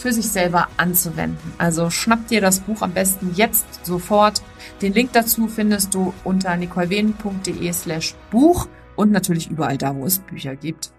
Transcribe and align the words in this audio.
für 0.00 0.12
sich 0.12 0.28
selber 0.28 0.68
anzuwenden. 0.76 1.52
Also 1.58 1.90
schnapp 1.90 2.26
dir 2.28 2.40
das 2.40 2.60
Buch 2.60 2.82
am 2.82 2.92
besten 2.92 3.32
jetzt 3.34 3.84
sofort. 3.84 4.42
Den 4.82 4.94
Link 4.94 5.12
dazu 5.12 5.46
findest 5.46 5.94
du 5.94 6.14
unter 6.24 6.56
nicolewehen.de 6.56 7.72
slash 7.72 8.14
Buch 8.30 8.68
und 8.96 9.12
natürlich 9.12 9.50
überall 9.50 9.78
da, 9.78 9.94
wo 9.94 10.06
es 10.06 10.18
Bücher 10.18 10.56
gibt. 10.56 10.92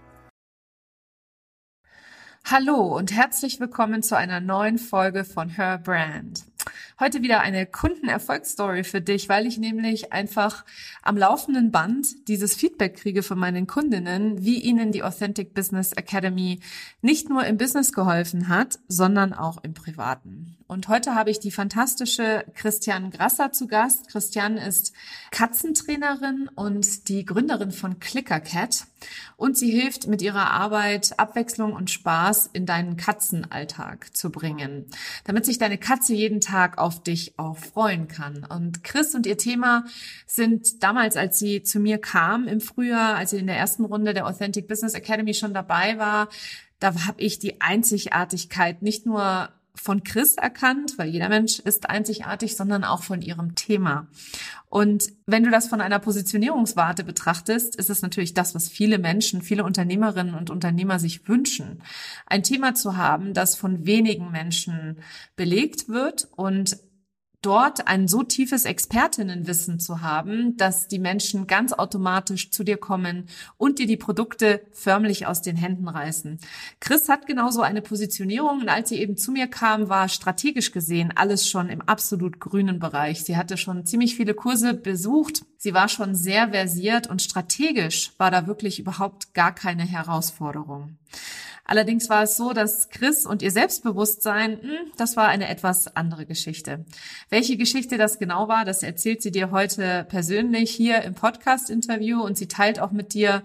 Hallo 2.44 2.98
und 2.98 3.16
herzlich 3.16 3.60
willkommen 3.60 4.04
zu 4.04 4.18
einer 4.18 4.40
neuen 4.42 4.78
Folge 4.78 5.24
von 5.24 5.50
Her 5.50 5.78
Brand. 5.78 6.51
Heute 7.00 7.22
wieder 7.22 7.42
eine 7.42 7.66
Kundenerfolgsstory 7.66 8.84
für 8.84 9.02
dich, 9.02 9.28
weil 9.30 9.48
ich 9.48 9.58
nämlich 9.58 10.14
einfach 10.14 10.66
am 11.02 11.18
laufenden 11.18 11.72
Band 11.72 12.28
dieses 12.28 12.56
Feedback 12.56 12.96
kriege 12.98 13.24
von 13.24 13.40
meinen 13.40 13.68
Kundinnen, 13.68 14.44
wie 14.44 14.60
ihnen 14.60 14.92
die 14.92 15.04
Authentic 15.04 15.54
Business 15.54 15.94
Academy 15.94 16.60
nicht 17.02 17.30
nur 17.30 17.46
im 17.46 17.58
Business 17.58 17.92
geholfen 17.92 18.48
hat, 18.50 18.80
sondern 18.88 19.34
auch 19.34 19.64
im 19.64 19.74
Privaten. 19.74 20.58
Und 20.72 20.88
heute 20.88 21.16
habe 21.16 21.30
ich 21.30 21.42
die 21.42 21.52
fantastische 21.52 22.46
Christian 22.56 23.12
Grasser 23.12 23.52
zu 23.52 23.68
Gast. 23.68 24.08
Christian 24.08 24.56
ist 24.56 24.94
Katzentrainerin 25.30 26.50
und 26.56 27.09
die 27.09 27.26
Gründerin 27.26 27.72
von 27.72 28.00
ClickerCat. 28.00 28.86
Und 29.36 29.58
sie 29.58 29.70
hilft 29.70 30.08
mit 30.08 30.22
ihrer 30.22 30.50
Arbeit 30.50 31.20
Abwechslung 31.20 31.74
und 31.74 31.90
Spaß 31.90 32.52
in 32.54 32.66
deinen 32.66 32.96
Katzenalltag 32.96 34.16
zu 34.16 34.32
bringen, 34.32 34.86
damit 35.26 35.46
sich 35.46 35.58
deine 35.58 35.78
Katze 35.78 36.14
jeden 36.14 36.40
Tag 36.40 36.78
auf 36.78 37.03
dich 37.03 37.38
auch 37.38 37.58
freuen 37.58 38.08
kann. 38.08 38.46
Und 38.46 38.82
Chris 38.86 39.14
und 39.14 39.26
ihr 39.26 39.38
Thema 39.38 39.84
sind 40.26 40.84
damals, 40.84 41.18
als 41.18 41.38
sie 41.38 41.64
zu 41.64 41.82
mir 41.82 41.98
kam 41.98 42.48
im 42.48 42.62
Frühjahr, 42.62 43.18
als 43.18 43.32
sie 43.32 43.40
in 43.40 43.48
der 43.48 43.58
ersten 43.58 43.84
Runde 43.84 44.14
der 44.14 44.26
Authentic 44.26 44.70
Business 44.70 44.94
Academy 44.94 45.34
schon 45.34 45.53
dabei 45.53 45.98
war, 45.98 46.30
da 46.80 46.94
habe 47.06 47.22
ich 47.22 47.40
die 47.40 47.59
Einzigartigkeit 47.59 48.82
nicht 48.82 49.06
nur 49.06 49.50
von 49.73 50.03
Chris 50.03 50.35
erkannt, 50.35 50.97
weil 50.97 51.09
jeder 51.09 51.29
Mensch 51.29 51.59
ist 51.59 51.90
einzigartig, 51.90 52.56
sondern 52.56 52.84
auch 52.84 53.03
von 53.03 53.22
ihrem 53.22 53.56
Thema. 53.56 54.08
Und 54.70 55.12
wenn 55.26 55.44
du 55.44 55.52
das 55.52 55.68
von 55.68 55.82
einer 55.82 56.00
Positionierungswarte 56.00 57.03
betrachtest, 57.03 57.76
ist 57.76 57.90
es 57.90 58.02
natürlich 58.02 58.34
das, 58.34 58.53
was 58.53 58.70
viele 58.70 59.00
Menschen, 59.00 59.41
viele 59.41 59.64
Unternehmerinnen 59.64 60.35
und 60.35 60.50
Unternehmer 60.50 61.00
sich 61.00 61.28
wünschen. 61.28 61.84
Ein 62.26 62.44
Thema 62.44 62.76
zu 62.76 62.97
haben, 62.97 63.34
das 63.34 63.56
von 63.56 63.85
wenigen 63.85 64.32
Menschen 64.32 64.97
belegt 65.35 65.90
wird 65.90 66.28
und 66.35 66.78
dort 67.41 67.88
ein 67.88 68.08
so 68.08 68.23
tiefes 68.23 68.66
Expertinnenwissen 68.66 69.79
zu 69.79 70.02
haben, 70.02 70.58
dass 70.58 70.88
die 70.88 70.99
Menschen 70.99 71.47
ganz 71.47 71.73
automatisch 71.73 72.52
zu 72.52 72.64
dir 72.64 72.78
kommen 72.78 73.28
und 73.58 73.79
dir 73.79 73.88
die 73.88 73.97
Produkte 73.97 74.61
förmlich 74.72 75.26
aus 75.26 75.41
den 75.41 75.55
Händen 75.55 75.88
reißen. 75.88 76.40
Chris 76.79 77.09
hat 77.09 77.26
genauso 77.26 77.61
eine 77.61 77.82
Positionierung 77.82 78.61
und 78.61 78.70
als 78.70 78.90
sie 78.90 78.99
eben 78.99 79.17
zu 79.17 79.32
mir 79.32 79.47
kam, 79.47 79.90
war 79.90 80.08
strategisch 80.08 80.72
gesehen 80.72 81.11
alles 81.16 81.47
schon 81.47 81.70
im 81.70 81.82
absolut 81.82 82.40
grünen 82.40 82.79
Bereich. 82.79 83.23
Sie 83.23 83.38
hatte 83.38 83.58
schon 83.58 83.85
ziemlich 83.85 84.16
viele 84.16 84.34
Kurse 84.34 84.73
besucht. 84.73 85.44
Sie 85.63 85.75
war 85.75 85.90
schon 85.90 86.16
sehr 86.16 86.49
versiert 86.49 87.05
und 87.05 87.22
strategisch 87.22 88.13
war 88.17 88.31
da 88.31 88.47
wirklich 88.47 88.79
überhaupt 88.79 89.35
gar 89.35 89.53
keine 89.53 89.84
Herausforderung. 89.84 90.97
Allerdings 91.66 92.09
war 92.09 92.23
es 92.23 92.35
so, 92.35 92.52
dass 92.52 92.90
Chris 92.90 93.28
und 93.28 93.43
ihr 93.43 93.52
Selbstbewusstsein, 93.52 94.59
hm, 94.59 94.91
das 94.97 95.16
war 95.17 95.28
eine 95.28 95.47
etwas 95.47 95.96
andere 95.96 96.25
Geschichte. 96.25 96.84
Welche 97.29 97.58
Geschichte 97.58 97.99
das 97.99 98.17
genau 98.17 98.47
war, 98.47 98.66
das 98.66 98.81
erzählt 98.81 99.22
sie 99.22 99.29
dir 99.29 99.52
heute 99.52 100.03
persönlich 100.09 100.72
hier 100.72 101.03
im 101.03 101.13
Podcast-Interview 101.13 102.23
und 102.23 102.40
sie 102.40 102.47
teilt 102.47 102.79
auch 102.79 102.91
mit 102.91 103.13
dir, 103.13 103.43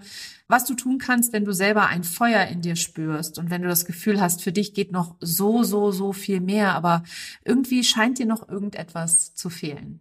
was 0.48 0.64
du 0.64 0.72
tun 0.72 0.96
kannst, 0.96 1.34
wenn 1.34 1.44
du 1.44 1.52
selber 1.52 1.88
ein 1.88 2.02
Feuer 2.02 2.46
in 2.46 2.62
dir 2.62 2.76
spürst 2.76 3.38
und 3.38 3.50
wenn 3.50 3.60
du 3.60 3.68
das 3.68 3.84
Gefühl 3.84 4.22
hast, 4.22 4.42
für 4.42 4.52
dich 4.52 4.72
geht 4.72 4.90
noch 4.90 5.16
so, 5.20 5.64
so, 5.64 5.90
so 5.90 6.14
viel 6.14 6.40
mehr, 6.40 6.72
aber 6.76 7.02
irgendwie 7.44 7.84
scheint 7.84 8.18
dir 8.18 8.26
noch 8.26 8.48
irgendetwas 8.48 9.34
zu 9.34 9.50
fehlen. 9.50 10.00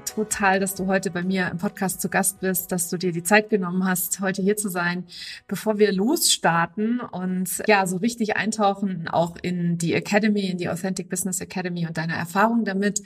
total, 0.13 0.59
dass 0.59 0.75
du 0.75 0.87
heute 0.87 1.09
bei 1.09 1.23
mir 1.23 1.49
im 1.49 1.57
Podcast 1.57 2.01
zu 2.01 2.09
Gast 2.09 2.41
bist, 2.41 2.71
dass 2.71 2.89
du 2.89 2.97
dir 2.97 3.11
die 3.11 3.23
Zeit 3.23 3.49
genommen 3.49 3.85
hast, 3.85 4.19
heute 4.19 4.41
hier 4.41 4.57
zu 4.57 4.69
sein. 4.69 5.05
Bevor 5.47 5.79
wir 5.79 5.91
losstarten 5.91 6.99
und 6.99 7.63
ja, 7.67 7.85
so 7.85 7.97
richtig 7.97 8.35
eintauchen, 8.35 9.07
auch 9.07 9.37
in 9.41 9.77
die 9.77 9.93
Academy, 9.93 10.49
in 10.49 10.57
die 10.57 10.69
Authentic 10.69 11.09
Business 11.09 11.39
Academy 11.39 11.87
und 11.87 11.97
deine 11.97 12.13
Erfahrungen 12.13 12.65
damit, 12.65 13.01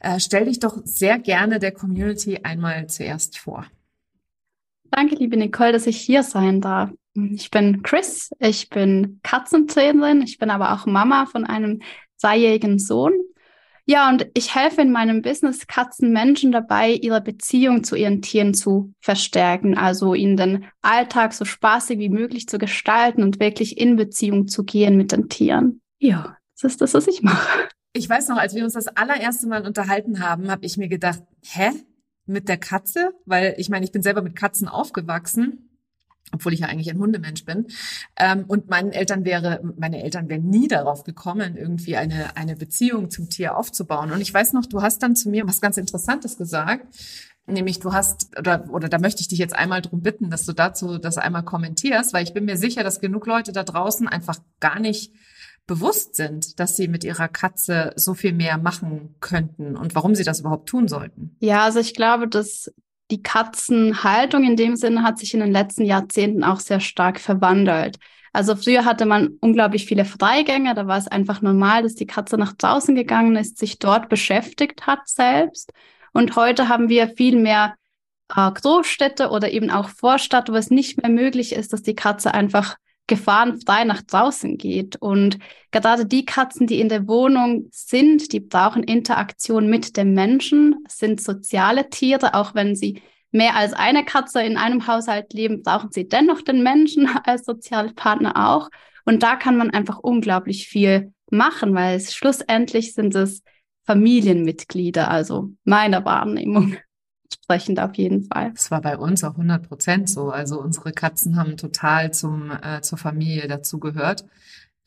äh, 0.00 0.20
stell 0.20 0.44
dich 0.44 0.60
doch 0.60 0.78
sehr 0.84 1.18
gerne 1.18 1.58
der 1.58 1.72
Community 1.72 2.40
einmal 2.42 2.86
zuerst 2.88 3.38
vor. 3.38 3.66
Danke, 4.90 5.14
liebe 5.14 5.36
Nicole, 5.36 5.72
dass 5.72 5.86
ich 5.86 5.98
hier 5.98 6.22
sein 6.22 6.60
darf. 6.60 6.90
Ich 7.14 7.50
bin 7.50 7.82
Chris, 7.82 8.30
ich 8.38 8.68
bin 8.68 9.20
Katzentrainerin, 9.22 10.22
ich 10.22 10.38
bin 10.38 10.50
aber 10.50 10.74
auch 10.74 10.86
Mama 10.86 11.26
von 11.26 11.44
einem 11.44 11.80
zweijährigen 12.16 12.78
Sohn 12.78 13.12
ja, 13.90 14.08
und 14.08 14.28
ich 14.34 14.54
helfe 14.54 14.82
in 14.82 14.92
meinem 14.92 15.20
Business 15.20 15.66
Katzen 15.66 16.12
Menschen 16.12 16.52
dabei, 16.52 16.92
ihre 16.92 17.20
Beziehung 17.20 17.82
zu 17.82 17.96
ihren 17.96 18.22
Tieren 18.22 18.54
zu 18.54 18.94
verstärken, 19.00 19.76
also 19.76 20.14
ihnen 20.14 20.36
den 20.36 20.64
Alltag 20.80 21.32
so 21.32 21.44
spaßig 21.44 21.98
wie 21.98 22.08
möglich 22.08 22.46
zu 22.46 22.58
gestalten 22.58 23.24
und 23.24 23.40
wirklich 23.40 23.78
in 23.78 23.96
Beziehung 23.96 24.46
zu 24.46 24.62
gehen 24.62 24.96
mit 24.96 25.10
den 25.10 25.28
Tieren. 25.28 25.80
Ja, 25.98 26.36
das 26.54 26.70
ist 26.70 26.80
das, 26.80 26.94
was 26.94 27.08
ich 27.08 27.22
mache. 27.22 27.68
Ich 27.92 28.08
weiß 28.08 28.28
noch, 28.28 28.36
als 28.36 28.54
wir 28.54 28.62
uns 28.62 28.74
das 28.74 28.86
allererste 28.86 29.48
Mal 29.48 29.66
unterhalten 29.66 30.20
haben, 30.20 30.52
habe 30.52 30.64
ich 30.64 30.76
mir 30.76 30.86
gedacht, 30.86 31.24
hä? 31.42 31.70
Mit 32.26 32.48
der 32.48 32.58
Katze? 32.58 33.10
Weil 33.24 33.56
ich 33.58 33.70
meine, 33.70 33.84
ich 33.84 33.90
bin 33.90 34.02
selber 34.02 34.22
mit 34.22 34.36
Katzen 34.36 34.68
aufgewachsen 34.68 35.69
obwohl 36.32 36.52
ich 36.52 36.60
ja 36.60 36.66
eigentlich 36.66 36.90
ein 36.90 36.98
Hundemensch 36.98 37.44
bin. 37.44 37.66
Ähm, 38.16 38.44
und 38.46 38.68
meinen 38.68 38.92
Eltern 38.92 39.24
wäre, 39.24 39.60
meine 39.76 40.02
Eltern 40.02 40.28
wären 40.28 40.48
nie 40.48 40.68
darauf 40.68 41.04
gekommen, 41.04 41.56
irgendwie 41.56 41.96
eine, 41.96 42.36
eine 42.36 42.56
Beziehung 42.56 43.10
zum 43.10 43.28
Tier 43.28 43.56
aufzubauen. 43.56 44.12
Und 44.12 44.20
ich 44.20 44.32
weiß 44.32 44.52
noch, 44.52 44.66
du 44.66 44.82
hast 44.82 45.02
dann 45.02 45.16
zu 45.16 45.28
mir 45.28 45.46
was 45.46 45.60
ganz 45.60 45.76
Interessantes 45.76 46.36
gesagt. 46.36 46.86
Nämlich 47.46 47.80
du 47.80 47.92
hast, 47.92 48.38
oder, 48.38 48.66
oder 48.70 48.88
da 48.88 48.98
möchte 48.98 49.22
ich 49.22 49.28
dich 49.28 49.38
jetzt 49.38 49.54
einmal 49.54 49.82
drum 49.82 50.02
bitten, 50.02 50.30
dass 50.30 50.46
du 50.46 50.52
dazu 50.52 50.98
das 50.98 51.18
einmal 51.18 51.42
kommentierst, 51.42 52.12
weil 52.12 52.22
ich 52.22 52.32
bin 52.32 52.44
mir 52.44 52.56
sicher, 52.56 52.84
dass 52.84 53.00
genug 53.00 53.26
Leute 53.26 53.52
da 53.52 53.64
draußen 53.64 54.06
einfach 54.06 54.38
gar 54.60 54.78
nicht 54.78 55.12
bewusst 55.66 56.16
sind, 56.16 56.58
dass 56.58 56.76
sie 56.76 56.88
mit 56.88 57.04
ihrer 57.04 57.28
Katze 57.28 57.92
so 57.96 58.14
viel 58.14 58.32
mehr 58.32 58.58
machen 58.58 59.14
könnten 59.20 59.76
und 59.76 59.94
warum 59.94 60.14
sie 60.14 60.24
das 60.24 60.40
überhaupt 60.40 60.68
tun 60.68 60.88
sollten. 60.88 61.36
Ja, 61.40 61.64
also 61.64 61.78
ich 61.78 61.94
glaube, 61.94 62.28
dass 62.28 62.72
die 63.10 63.22
Katzenhaltung 63.22 64.44
in 64.44 64.56
dem 64.56 64.76
Sinne 64.76 65.02
hat 65.02 65.18
sich 65.18 65.34
in 65.34 65.40
den 65.40 65.52
letzten 65.52 65.84
Jahrzehnten 65.84 66.44
auch 66.44 66.60
sehr 66.60 66.80
stark 66.80 67.20
verwandelt. 67.20 67.98
Also 68.32 68.54
früher 68.54 68.84
hatte 68.84 69.06
man 69.06 69.36
unglaublich 69.40 69.86
viele 69.86 70.04
Freigänge, 70.04 70.74
da 70.74 70.86
war 70.86 70.98
es 70.98 71.08
einfach 71.08 71.42
normal, 71.42 71.82
dass 71.82 71.96
die 71.96 72.06
Katze 72.06 72.38
nach 72.38 72.52
draußen 72.52 72.94
gegangen 72.94 73.36
ist, 73.36 73.58
sich 73.58 73.78
dort 73.78 74.08
beschäftigt 74.08 74.86
hat 74.86 75.08
selbst. 75.08 75.72
Und 76.12 76.36
heute 76.36 76.68
haben 76.68 76.88
wir 76.88 77.08
viel 77.08 77.36
mehr 77.36 77.74
äh, 78.34 78.50
Großstädte 78.50 79.30
oder 79.30 79.50
eben 79.50 79.70
auch 79.70 79.88
Vorstadt, 79.88 80.48
wo 80.48 80.54
es 80.54 80.70
nicht 80.70 81.02
mehr 81.02 81.10
möglich 81.10 81.52
ist, 81.54 81.72
dass 81.72 81.82
die 81.82 81.96
Katze 81.96 82.32
einfach 82.32 82.76
gefahrenfrei 83.10 83.84
nach 83.84 84.00
draußen 84.00 84.56
geht. 84.56 84.96
Und 84.96 85.38
gerade 85.70 86.06
die 86.06 86.24
Katzen, 86.24 86.66
die 86.66 86.80
in 86.80 86.88
der 86.88 87.06
Wohnung 87.06 87.68
sind, 87.72 88.32
die 88.32 88.40
brauchen 88.40 88.82
Interaktion 88.82 89.68
mit 89.68 89.98
dem 89.98 90.14
Menschen, 90.14 90.76
sind 90.88 91.20
soziale 91.20 91.90
Tiere, 91.90 92.34
auch 92.34 92.54
wenn 92.54 92.74
sie 92.74 93.02
mehr 93.32 93.56
als 93.56 93.74
eine 93.74 94.04
Katze 94.04 94.42
in 94.42 94.56
einem 94.56 94.86
Haushalt 94.86 95.34
leben, 95.34 95.62
brauchen 95.62 95.90
sie 95.92 96.08
dennoch 96.08 96.40
den 96.40 96.62
Menschen 96.62 97.06
als 97.24 97.44
Sozialpartner 97.44 98.48
auch. 98.48 98.70
Und 99.04 99.22
da 99.22 99.36
kann 99.36 99.56
man 99.56 99.70
einfach 99.70 99.98
unglaublich 99.98 100.68
viel 100.68 101.12
machen, 101.30 101.74
weil 101.74 101.96
es 101.96 102.14
schlussendlich 102.14 102.94
sind 102.94 103.14
es 103.14 103.42
Familienmitglieder, 103.86 105.10
also 105.10 105.50
meiner 105.64 106.04
Wahrnehmung 106.04 106.76
entsprechend 107.30 107.80
auf 107.80 107.94
jeden 107.94 108.24
Fall. 108.24 108.52
Das 108.52 108.70
war 108.70 108.80
bei 108.80 108.96
uns 108.96 109.24
auch 109.24 109.32
100 109.32 109.68
Prozent 109.68 110.10
so. 110.10 110.30
Also 110.30 110.60
unsere 110.60 110.92
Katzen 110.92 111.36
haben 111.36 111.56
total 111.56 112.12
zum, 112.12 112.50
äh, 112.50 112.80
zur 112.82 112.98
Familie 112.98 113.48
dazugehört. 113.48 114.24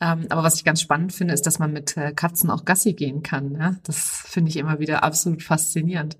Ähm, 0.00 0.26
aber 0.28 0.42
was 0.42 0.56
ich 0.56 0.64
ganz 0.64 0.80
spannend 0.80 1.12
finde, 1.12 1.34
ist, 1.34 1.46
dass 1.46 1.58
man 1.58 1.72
mit 1.72 1.96
äh, 1.96 2.12
Katzen 2.12 2.50
auch 2.50 2.64
Gassi 2.64 2.92
gehen 2.94 3.22
kann. 3.22 3.52
Ne? 3.52 3.80
Das 3.84 4.24
finde 4.26 4.50
ich 4.50 4.56
immer 4.56 4.78
wieder 4.78 5.04
absolut 5.04 5.42
faszinierend. 5.42 6.18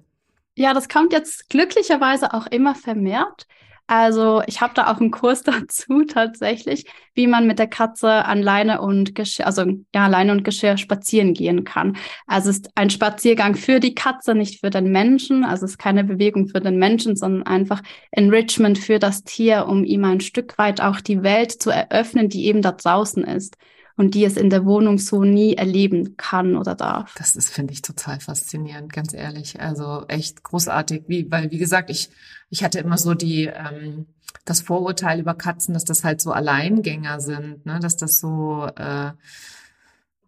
Ja, 0.56 0.72
das 0.72 0.88
kommt 0.88 1.12
jetzt 1.12 1.50
glücklicherweise 1.50 2.32
auch 2.32 2.46
immer 2.46 2.74
vermehrt. 2.74 3.46
Also 3.86 4.42
ich 4.46 4.62
habe 4.62 4.72
da 4.74 4.90
auch 4.90 4.98
einen 4.98 5.10
Kurs 5.10 5.42
dazu 5.44 6.04
tatsächlich, 6.04 6.86
wie 7.14 7.26
man 7.26 7.46
mit 7.46 7.58
der 7.58 7.66
Katze 7.66 8.24
an 8.24 8.42
Leine 8.42 8.80
und 8.80 9.14
Geschirr, 9.14 9.46
also 9.46 9.64
ja, 9.94 10.06
Leine 10.06 10.32
und 10.32 10.42
Geschirr 10.42 10.78
spazieren 10.78 11.34
gehen 11.34 11.64
kann. 11.64 11.96
Also 12.26 12.50
es 12.50 12.56
ist 12.56 12.70
ein 12.76 12.90
Spaziergang 12.90 13.54
für 13.54 13.80
die 13.80 13.94
Katze, 13.94 14.34
nicht 14.34 14.60
für 14.60 14.70
den 14.70 14.90
Menschen. 14.90 15.44
Also 15.44 15.66
es 15.66 15.72
ist 15.72 15.78
keine 15.78 16.04
Bewegung 16.04 16.48
für 16.48 16.60
den 16.60 16.78
Menschen, 16.78 17.14
sondern 17.16 17.42
einfach 17.44 17.82
Enrichment 18.10 18.78
für 18.78 18.98
das 18.98 19.22
Tier, 19.24 19.66
um 19.68 19.84
ihm 19.84 20.04
ein 20.04 20.20
Stück 20.20 20.56
weit 20.56 20.80
auch 20.80 21.00
die 21.00 21.22
Welt 21.22 21.52
zu 21.52 21.70
eröffnen, 21.70 22.28
die 22.28 22.46
eben 22.46 22.62
da 22.62 22.72
draußen 22.72 23.24
ist 23.24 23.56
und 23.96 24.14
die 24.14 24.24
es 24.24 24.36
in 24.36 24.50
der 24.50 24.64
Wohnung 24.64 24.98
so 24.98 25.22
nie 25.22 25.54
erleben 25.54 26.16
kann 26.16 26.56
oder 26.56 26.74
darf. 26.74 27.14
Das 27.16 27.36
ist, 27.36 27.50
finde 27.50 27.72
ich, 27.72 27.82
total 27.82 28.20
faszinierend, 28.20 28.92
ganz 28.92 29.14
ehrlich. 29.14 29.60
Also 29.60 30.04
echt 30.08 30.42
großartig, 30.42 31.04
wie, 31.06 31.30
weil, 31.30 31.50
wie 31.50 31.58
gesagt, 31.58 31.90
ich, 31.90 32.10
ich 32.50 32.64
hatte 32.64 32.80
immer 32.80 32.98
so 32.98 33.14
die, 33.14 33.46
ähm, 33.46 34.06
das 34.44 34.60
Vorurteil 34.60 35.20
über 35.20 35.34
Katzen, 35.34 35.74
dass 35.74 35.84
das 35.84 36.02
halt 36.02 36.20
so 36.20 36.32
Alleingänger 36.32 37.20
sind, 37.20 37.64
ne? 37.66 37.78
dass 37.80 37.96
das 37.96 38.18
so, 38.18 38.66
äh, 38.76 39.12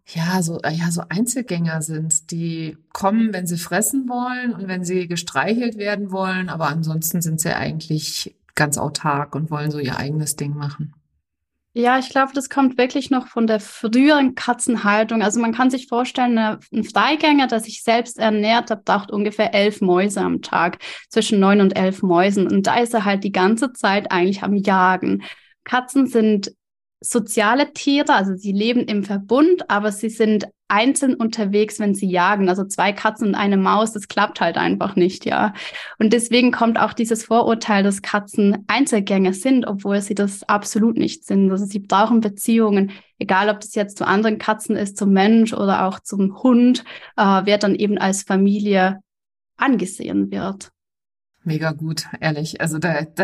ja, 0.05 0.41
so, 0.41 0.61
äh, 0.61 0.71
ja, 0.71 0.89
so 0.89 1.03
Einzelgänger 1.09 1.81
sind, 1.81 2.31
die 2.31 2.77
kommen, 2.93 3.33
wenn 3.33 3.47
sie 3.47 3.57
fressen 3.57 4.07
wollen 4.07 4.53
und 4.53 4.69
wenn 4.69 4.85
sie 4.85 5.07
gestreichelt 5.07 5.77
werden 5.77 6.11
wollen, 6.11 6.47
aber 6.47 6.69
ansonsten 6.69 7.21
sind 7.21 7.41
sie 7.41 7.53
eigentlich 7.53 8.35
ganz 8.55 8.77
autark 8.77 9.35
und 9.35 9.51
wollen 9.51 9.71
so 9.71 9.79
ihr 9.79 9.97
eigenes 9.97 10.37
Ding 10.37 10.55
machen. 10.55 10.93
Ja, 11.79 11.99
ich 11.99 12.09
glaube, 12.09 12.31
das 12.33 12.49
kommt 12.49 12.79
wirklich 12.79 13.11
noch 13.11 13.27
von 13.27 13.45
der 13.45 13.59
früheren 13.59 14.33
Katzenhaltung. 14.33 15.21
Also 15.21 15.39
man 15.39 15.53
kann 15.53 15.69
sich 15.69 15.85
vorstellen, 15.85 16.35
ein 16.35 16.83
Freigänger, 16.83 17.45
der 17.45 17.59
sich 17.59 17.83
selbst 17.83 18.17
ernährt, 18.17 18.71
der 18.71 18.77
braucht 18.77 19.11
ungefähr 19.11 19.53
elf 19.53 19.79
Mäuse 19.79 20.21
am 20.21 20.41
Tag, 20.41 20.79
zwischen 21.09 21.39
neun 21.39 21.61
und 21.61 21.77
elf 21.77 22.01
Mäusen. 22.01 22.47
Und 22.47 22.65
da 22.65 22.79
ist 22.79 22.95
er 22.95 23.05
halt 23.05 23.23
die 23.23 23.31
ganze 23.31 23.73
Zeit 23.73 24.11
eigentlich 24.11 24.41
am 24.41 24.55
Jagen. 24.55 25.21
Katzen 25.65 26.07
sind 26.07 26.51
soziale 26.99 27.73
Tiere, 27.73 28.13
also 28.13 28.35
sie 28.35 28.51
leben 28.51 28.81
im 28.81 29.03
Verbund, 29.03 29.69
aber 29.69 29.91
sie 29.91 30.09
sind 30.09 30.47
einzeln 30.67 31.15
unterwegs, 31.15 31.79
wenn 31.79 31.95
sie 31.95 32.09
jagen. 32.09 32.49
Also 32.49 32.65
zwei 32.65 32.91
Katzen 32.91 33.29
und 33.29 33.35
eine 33.35 33.57
Maus, 33.57 33.93
das 33.93 34.07
klappt 34.07 34.41
halt 34.41 34.57
einfach 34.57 34.95
nicht, 34.95 35.25
ja. 35.25 35.53
Und 35.97 36.11
deswegen 36.13 36.51
kommt 36.51 36.79
auch 36.79 36.93
dieses 36.93 37.23
Vorurteil, 37.25 37.83
dass 37.83 38.01
Katzen 38.01 38.65
Einzelgänger 38.67 39.33
sind, 39.33 39.65
obwohl 39.65 40.01
sie 40.01 40.15
das 40.15 40.43
absolut 40.43 40.97
nicht 40.97 41.25
sind. 41.25 41.49
Also 41.51 41.65
sie 41.65 41.79
brauchen 41.79 42.19
Beziehungen, 42.19 42.91
egal 43.17 43.49
ob 43.49 43.61
das 43.61 43.75
jetzt 43.75 43.97
zu 43.97 44.05
anderen 44.05 44.39
Katzen 44.39 44.75
ist, 44.75 44.97
zum 44.97 45.11
Mensch 45.11 45.53
oder 45.53 45.85
auch 45.85 45.99
zum 45.99 46.41
Hund, 46.43 46.83
äh, 47.15 47.41
wer 47.43 47.57
dann 47.57 47.75
eben 47.75 47.97
als 47.97 48.23
Familie 48.23 48.99
angesehen 49.55 50.31
wird. 50.31 50.69
Mega 51.43 51.71
gut, 51.71 52.07
ehrlich. 52.19 52.59
Also 52.59 52.77
da, 52.77 53.03
da 53.03 53.23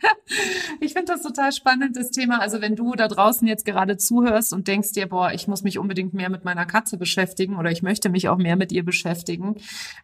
Ich 0.80 0.94
finde 0.94 1.12
das 1.12 1.22
total 1.22 1.52
spannend, 1.52 1.96
das 1.96 2.10
Thema. 2.10 2.40
Also 2.40 2.60
wenn 2.60 2.74
du 2.74 2.94
da 2.94 3.06
draußen 3.06 3.46
jetzt 3.46 3.64
gerade 3.64 3.96
zuhörst 3.96 4.52
und 4.52 4.66
denkst 4.66 4.92
dir, 4.92 5.06
boah, 5.06 5.32
ich 5.32 5.46
muss 5.46 5.62
mich 5.62 5.78
unbedingt 5.78 6.14
mehr 6.14 6.30
mit 6.30 6.44
meiner 6.44 6.66
Katze 6.66 6.96
beschäftigen 6.96 7.56
oder 7.56 7.70
ich 7.70 7.82
möchte 7.82 8.08
mich 8.08 8.28
auch 8.28 8.38
mehr 8.38 8.56
mit 8.56 8.72
ihr 8.72 8.84
beschäftigen, 8.84 9.56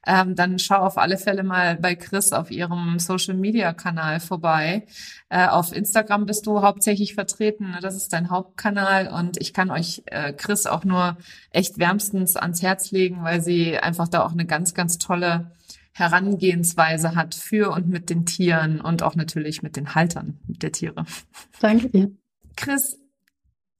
ähm, 0.06 0.34
dann 0.34 0.58
schau 0.58 0.76
auf 0.76 0.98
alle 0.98 1.18
Fälle 1.18 1.42
mal 1.42 1.76
bei 1.76 1.94
Chris 1.94 2.32
auf 2.32 2.50
ihrem 2.50 2.98
Social-Media-Kanal 2.98 4.20
vorbei. 4.20 4.86
Äh, 5.30 5.48
auf 5.48 5.72
Instagram 5.72 6.26
bist 6.26 6.46
du 6.46 6.62
hauptsächlich 6.62 7.14
vertreten. 7.14 7.76
Das 7.80 7.96
ist 7.96 8.12
dein 8.12 8.30
Hauptkanal 8.30 9.08
und 9.08 9.40
ich 9.40 9.52
kann 9.52 9.70
euch 9.70 10.02
äh, 10.06 10.32
Chris 10.32 10.66
auch 10.66 10.84
nur 10.84 11.16
echt 11.50 11.78
wärmstens 11.78 12.36
ans 12.36 12.62
Herz 12.62 12.90
legen, 12.90 13.24
weil 13.24 13.40
sie 13.40 13.78
einfach 13.78 14.08
da 14.08 14.24
auch 14.24 14.32
eine 14.32 14.46
ganz, 14.46 14.74
ganz 14.74 14.98
tolle 14.98 15.50
Herangehensweise 15.98 17.14
hat 17.14 17.34
für 17.34 17.70
und 17.72 17.88
mit 17.88 18.10
den 18.10 18.26
Tieren 18.26 18.80
und 18.80 19.02
auch 19.02 19.16
natürlich 19.16 19.62
mit 19.62 19.76
den 19.76 19.94
Haltern 19.94 20.38
der 20.46 20.72
Tiere. 20.72 21.04
Danke 21.60 21.88
dir. 21.88 22.10
Chris, 22.56 22.98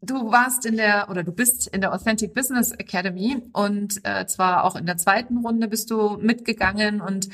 du 0.00 0.30
warst 0.30 0.66
in 0.66 0.76
der 0.76 1.08
oder 1.10 1.22
du 1.22 1.32
bist 1.32 1.66
in 1.68 1.80
der 1.80 1.92
Authentic 1.92 2.34
Business 2.34 2.72
Academy 2.72 3.42
und 3.52 4.00
äh, 4.04 4.26
zwar 4.26 4.64
auch 4.64 4.76
in 4.76 4.86
der 4.86 4.96
zweiten 4.96 5.38
Runde 5.38 5.68
bist 5.68 5.90
du 5.90 6.16
mitgegangen 6.18 7.00
und 7.00 7.28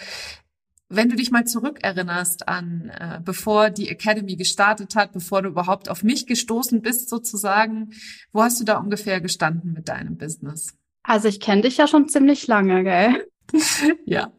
wenn 0.88 1.08
du 1.08 1.16
dich 1.16 1.30
mal 1.30 1.44
zurückerinnerst 1.44 2.48
an, 2.48 2.90
äh, 2.90 3.20
bevor 3.24 3.70
die 3.70 3.88
Academy 3.88 4.36
gestartet 4.36 4.94
hat, 4.94 5.12
bevor 5.12 5.42
du 5.42 5.48
überhaupt 5.48 5.88
auf 5.88 6.02
mich 6.02 6.26
gestoßen 6.26 6.82
bist 6.82 7.08
sozusagen, 7.08 7.90
wo 8.32 8.42
hast 8.42 8.60
du 8.60 8.64
da 8.64 8.76
ungefähr 8.76 9.20
gestanden 9.20 9.72
mit 9.72 9.88
deinem 9.88 10.16
Business? 10.16 10.74
Also 11.02 11.28
ich 11.28 11.40
kenne 11.40 11.62
dich 11.62 11.76
ja 11.78 11.86
schon 11.86 12.08
ziemlich 12.08 12.46
lange, 12.46 12.84
gell? 12.84 13.26
ja. 14.04 14.32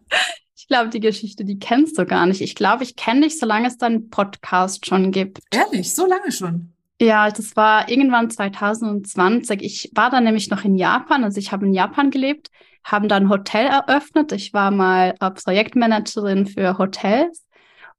Ich 0.66 0.70
glaube, 0.70 0.90
die 0.90 1.00
Geschichte, 1.00 1.46
die 1.46 1.60
kennst 1.60 1.96
du 2.00 2.08
gar 2.08 2.26
nicht. 2.26 2.42
Ich 2.42 2.56
glaube, 2.56 2.82
ich 2.82 2.96
kenne 2.96 3.22
dich, 3.22 3.38
solange 3.38 3.68
es 3.68 3.78
deinen 3.78 4.10
Podcast 4.10 4.88
schon 4.88 5.12
gibt. 5.12 5.38
Ehrlich, 5.52 5.94
so 5.94 6.08
lange 6.08 6.32
schon? 6.32 6.74
Ja, 7.00 7.30
das 7.30 7.56
war 7.56 7.88
irgendwann 7.88 8.32
2020. 8.32 9.62
Ich 9.62 9.92
war 9.94 10.10
da 10.10 10.20
nämlich 10.20 10.50
noch 10.50 10.64
in 10.64 10.76
Japan, 10.76 11.24
also 11.24 11.38
ich 11.38 11.52
habe 11.52 11.68
in 11.68 11.74
Japan 11.76 12.10
gelebt, 12.10 12.50
haben 12.84 13.08
dann 13.08 13.26
ein 13.26 13.30
Hotel 13.30 13.68
eröffnet. 13.68 14.32
Ich 14.32 14.54
war 14.54 14.72
mal 14.72 15.14
Projektmanagerin 15.20 16.48
für 16.48 16.80
Hotels 16.80 17.46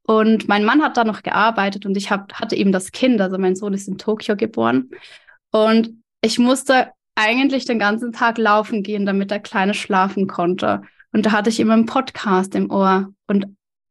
und 0.03 0.49
mein 0.49 0.65
Mann 0.65 0.83
hat 0.83 0.97
da 0.97 1.05
noch 1.05 1.23
gearbeitet 1.23 1.87
und 1.87 1.97
ich 1.97 2.11
hab, 2.11 2.33
hatte 2.33 2.57
eben 2.57 2.73
das 2.73 2.91
Kind, 2.91 3.21
also 3.21 3.39
mein 3.39 3.55
Sohn 3.55 3.75
ist 3.75 3.87
in 3.87 3.97
Tokio 3.97 4.35
geboren 4.35 4.91
und 5.53 6.03
ich 6.21 6.41
musste 6.41 6.91
eigentlich 7.15 7.65
den 7.65 7.79
ganzen 7.79 8.11
Tag 8.11 8.39
laufen 8.39 8.83
gehen, 8.83 9.07
damit 9.07 9.31
der 9.31 9.39
Kleine 9.39 9.73
schlafen 9.73 10.27
konnte. 10.27 10.83
Und 11.17 11.25
da 11.25 11.33
hatte 11.33 11.49
ich 11.49 11.61
immer 11.61 11.73
einen 11.73 11.87
Podcast 11.87 12.55
im 12.55 12.71
Ohr. 12.71 13.11
Und 13.27 13.47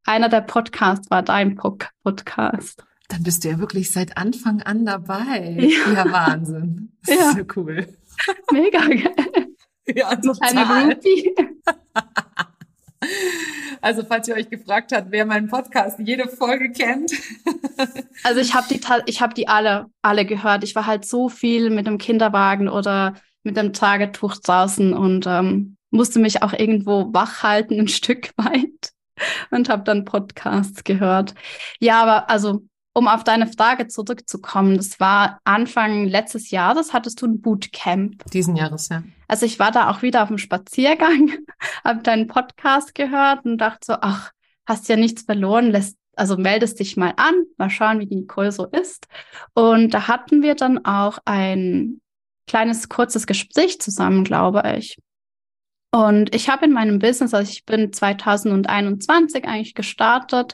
einer 0.06 0.30
der 0.30 0.42
Podcasts 0.42 1.10
war 1.10 1.24
dein 1.24 1.56
Podcast. 1.56 2.84
Dann 3.08 3.24
bist 3.24 3.44
du 3.44 3.50
ja 3.50 3.58
wirklich 3.58 3.92
seit 3.92 4.16
Anfang 4.16 4.62
an 4.62 4.86
dabei. 4.86 5.58
Ja, 5.60 5.92
ja 5.92 6.12
Wahnsinn. 6.12 6.92
Das 7.04 7.16
ja. 7.16 7.30
ist 7.30 7.38
so 7.38 7.44
cool. 7.56 7.88
Mega 8.52 8.78
geil. 8.78 9.16
Ja, 9.88 10.16
total. 10.16 10.50
Eine 10.50 11.00
Also 13.82 14.04
falls 14.04 14.28
ihr 14.28 14.36
euch 14.36 14.50
gefragt 14.50 14.92
habt, 14.92 15.12
wer 15.12 15.26
meinen 15.26 15.48
Podcast 15.48 16.00
jede 16.00 16.28
Folge 16.28 16.72
kennt. 16.72 17.12
also 18.24 18.40
ich 18.40 18.54
habe 18.54 18.68
die, 18.70 18.82
ich 19.08 19.22
habe 19.22 19.34
die 19.34 19.48
alle, 19.48 19.88
alle 20.04 20.26
gehört. 20.26 20.64
Ich 20.64 20.76
war 20.76 20.86
halt 20.86 21.06
so 21.06 21.30
viel 21.30 21.72
mit 21.72 21.88
dem 21.88 21.98
Kinderwagen 21.98 22.68
oder 22.68 23.16
mit 23.44 23.58
dem 23.58 23.74
Tagetuch 23.74 24.38
draußen 24.38 24.94
und 24.94 25.26
ähm, 25.28 25.78
musste 25.96 26.20
mich 26.20 26.44
auch 26.44 26.54
irgendwo 26.54 27.14
wach 27.14 27.44
halten, 27.44 27.80
ein 27.80 27.88
Stück 27.88 28.32
weit 28.38 28.92
und 29.52 29.70
habe 29.70 29.84
dann 29.84 30.06
Podcasts 30.06 30.84
gehört. 30.84 31.34
Ja, 31.80 32.02
aber 32.02 32.30
also 32.30 32.64
um 32.98 33.08
auf 33.10 33.26
deine 33.26 33.48
Frage 33.48 33.88
zurückzukommen, 33.88 34.78
das 34.78 35.00
war 35.02 35.40
Anfang 35.44 36.06
letztes 36.06 36.50
Jahres, 36.52 36.94
hattest 36.94 37.22
du 37.22 37.26
ein 37.26 37.42
Bootcamp. 37.42 38.24
Diesen 38.32 38.56
Jahres, 38.56 38.88
ja. 38.88 39.04
Also 39.28 39.46
ich 39.46 39.60
war 39.60 39.72
da 39.72 39.90
auch 39.90 40.02
wieder 40.02 40.24
auf 40.24 40.30
dem 40.30 40.38
Spaziergang, 40.38 41.32
habe 41.84 42.04
deinen 42.04 42.28
Podcast 42.28 42.96
gehört 42.96 43.44
und 43.44 43.58
dachte 43.58 43.86
so, 43.86 43.94
ach, 44.00 44.32
hast 44.66 44.88
ja 44.88 44.96
nichts 44.96 45.24
verloren, 45.24 45.72
lässt, 45.72 45.98
also 46.16 46.38
meldest 46.38 46.80
dich 46.80 46.96
mal 46.96 47.14
an, 47.18 47.34
mal 47.58 47.70
schauen, 47.70 48.00
wie 48.00 48.08
die 48.08 48.16
Nicole 48.16 48.54
so 48.54 48.66
ist. 48.66 49.08
Und 49.54 49.94
da 49.94 50.08
hatten 50.08 50.42
wir 50.42 50.56
dann 50.56 50.86
auch 50.86 51.20
ein 51.26 52.00
kleines, 52.48 52.88
kurzes 52.88 53.28
Gespräch 53.28 53.82
zusammen, 53.82 54.24
glaube 54.24 54.64
ich. 54.78 54.98
Und 55.96 56.36
ich 56.36 56.50
habe 56.50 56.66
in 56.66 56.74
meinem 56.74 57.00
Business, 57.00 57.34
also 57.34 57.50
ich 57.50 57.64
bin 57.64 57.94
2021 57.94 59.46
eigentlich 59.46 59.76
gestartet 59.76 60.54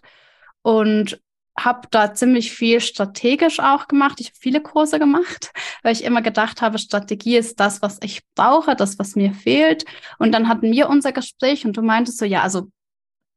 und 0.61 1.19
habe 1.57 1.87
da 1.89 2.13
ziemlich 2.13 2.51
viel 2.51 2.79
strategisch 2.79 3.59
auch 3.59 3.87
gemacht. 3.87 4.19
Ich 4.19 4.27
habe 4.27 4.37
viele 4.39 4.61
Kurse 4.61 4.99
gemacht, 4.99 5.51
weil 5.81 5.93
ich 5.93 6.03
immer 6.03 6.21
gedacht 6.21 6.61
habe, 6.61 6.77
Strategie 6.77 7.37
ist 7.37 7.59
das, 7.59 7.81
was 7.81 7.97
ich 8.03 8.21
brauche, 8.35 8.75
das, 8.75 8.99
was 8.99 9.15
mir 9.15 9.33
fehlt. 9.33 9.85
Und 10.19 10.31
dann 10.31 10.47
hatten 10.47 10.71
wir 10.71 10.87
unser 10.89 11.11
Gespräch 11.11 11.65
und 11.65 11.75
du 11.75 11.81
meintest 11.81 12.19
so, 12.19 12.25
ja, 12.25 12.43
also 12.43 12.69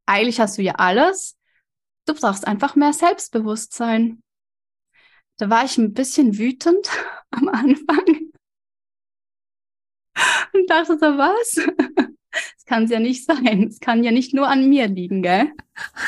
eigentlich 0.05 0.41
hast 0.41 0.59
du 0.59 0.63
ja 0.63 0.75
alles. 0.75 1.39
Du 2.05 2.13
brauchst 2.13 2.47
einfach 2.47 2.77
mehr 2.77 2.93
Selbstbewusstsein. 2.93 4.23
Da 5.39 5.49
war 5.49 5.65
ich 5.65 5.79
ein 5.79 5.95
bisschen 5.95 6.37
wütend 6.37 6.87
am 7.31 7.49
Anfang 7.49 8.34
und 10.55 10.69
dachte 10.69 10.99
so, 10.99 11.07
was? 11.07 11.67
Das 12.57 12.65
kann 12.67 12.85
es 12.85 12.91
ja 12.91 12.99
nicht 12.99 13.25
sein. 13.25 13.69
Es 13.69 13.79
kann 13.79 14.03
ja 14.03 14.11
nicht 14.11 14.35
nur 14.35 14.49
an 14.49 14.69
mir 14.69 14.89
liegen, 14.89 15.23
gell? 15.23 15.53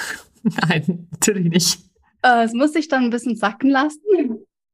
Nein, 0.43 1.07
natürlich 1.13 1.45
nicht. 1.45 1.79
Äh, 2.23 2.43
es 2.43 2.53
muss 2.53 2.73
sich 2.73 2.89
dann 2.89 3.05
ein 3.05 3.11
bisschen 3.11 3.37
sacken 3.37 3.71
lassen. 3.71 4.01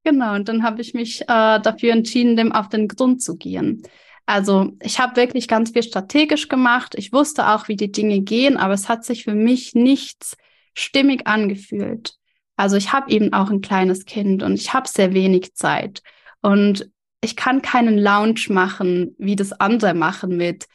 Genau, 0.05 0.35
und 0.35 0.49
dann 0.49 0.63
habe 0.63 0.81
ich 0.81 0.95
mich 0.95 1.21
äh, 1.23 1.61
dafür 1.61 1.93
entschieden, 1.93 2.37
dem 2.37 2.53
auf 2.53 2.71
den 2.71 2.89
Grund 2.89 3.23
zu 3.23 3.37
gehen. 3.37 3.83
Also 4.25 4.73
ich 4.81 4.99
habe 4.99 5.17
wirklich 5.17 5.49
ganz 5.49 5.71
viel 5.71 5.83
strategisch 5.83 6.49
gemacht. 6.49 6.95
Ich 6.97 7.13
wusste 7.13 7.49
auch, 7.49 7.69
wie 7.69 7.77
die 7.77 7.93
Dinge 7.93 8.21
gehen, 8.21 8.57
aber 8.57 8.75
es 8.75 8.89
hat 8.89 9.05
sich 9.05 9.25
für 9.25 9.35
mich 9.35 9.75
nichts 9.75 10.37
stimmig 10.75 11.27
angefühlt. 11.27 12.15
Also 12.57 12.77
ich 12.77 12.93
habe 12.93 13.11
eben 13.11 13.33
auch 13.33 13.51
ein 13.51 13.61
kleines 13.61 14.05
Kind 14.05 14.43
und 14.43 14.55
ich 14.55 14.73
habe 14.73 14.89
sehr 14.89 15.13
wenig 15.13 15.55
Zeit. 15.55 16.03
Und 16.41 16.91
ich 17.23 17.37
kann 17.37 17.63
keinen 17.63 17.99
Lounge 17.99 18.47
machen, 18.49 19.15
wie 19.19 19.37
das 19.37 19.53
andere 19.53 19.95
machen 19.95 20.37
mit 20.37 20.67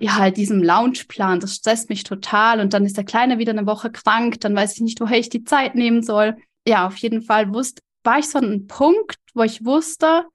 ja, 0.00 0.16
halt 0.16 0.36
diesem 0.36 0.62
Loungeplan. 0.62 1.40
Das 1.40 1.54
stresst 1.54 1.88
mich 1.88 2.04
total. 2.04 2.60
Und 2.60 2.74
dann 2.74 2.84
ist 2.84 2.96
der 2.96 3.04
Kleine 3.04 3.38
wieder 3.38 3.52
eine 3.52 3.66
Woche 3.66 3.90
krank. 3.90 4.40
Dann 4.40 4.54
weiß 4.54 4.74
ich 4.74 4.80
nicht, 4.80 5.00
woher 5.00 5.18
ich 5.18 5.30
die 5.30 5.44
Zeit 5.44 5.74
nehmen 5.74 6.02
soll. 6.02 6.36
Ja, 6.66 6.86
auf 6.86 6.96
jeden 6.98 7.22
Fall 7.22 7.52
wusste, 7.52 7.80
war 8.04 8.18
ich 8.18 8.28
so 8.28 8.38
an 8.38 8.44
einem 8.44 8.66
Punkt, 8.66 9.16
wo 9.34 9.42
ich 9.42 9.64
wusste, 9.64 10.26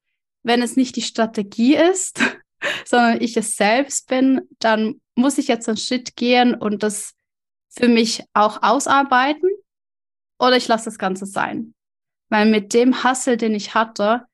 wenn 0.44 0.62
es 0.62 0.76
nicht 0.76 0.96
die 0.96 1.02
Strategie 1.02 1.76
ist, 1.76 2.20
sondern 2.86 3.22
ich 3.22 3.38
es 3.38 3.56
selbst 3.56 4.08
bin, 4.08 4.42
dann 4.60 5.02
muss 5.16 5.38
ich 5.38 5.48
jetzt 5.48 5.68
einen 5.68 5.78
Schritt 5.78 6.16
gehen 6.16 6.56
und 6.56 6.84
das 6.84 7.14
für 7.70 7.88
mich 7.88 8.24
auch 8.34 8.64
ausarbeiten 8.64 9.50
oder 10.40 10.58
ich 10.58 10.68
lasse 10.68 10.86
das 10.86 10.98
Ganze 10.98 11.26
sein. 11.26 11.74
Weil 12.30 12.50
mit 12.50 12.74
dem 12.74 13.04
Hassel, 13.04 13.38
den 13.38 13.56
ich 13.56 13.74
hatte, 13.74 14.27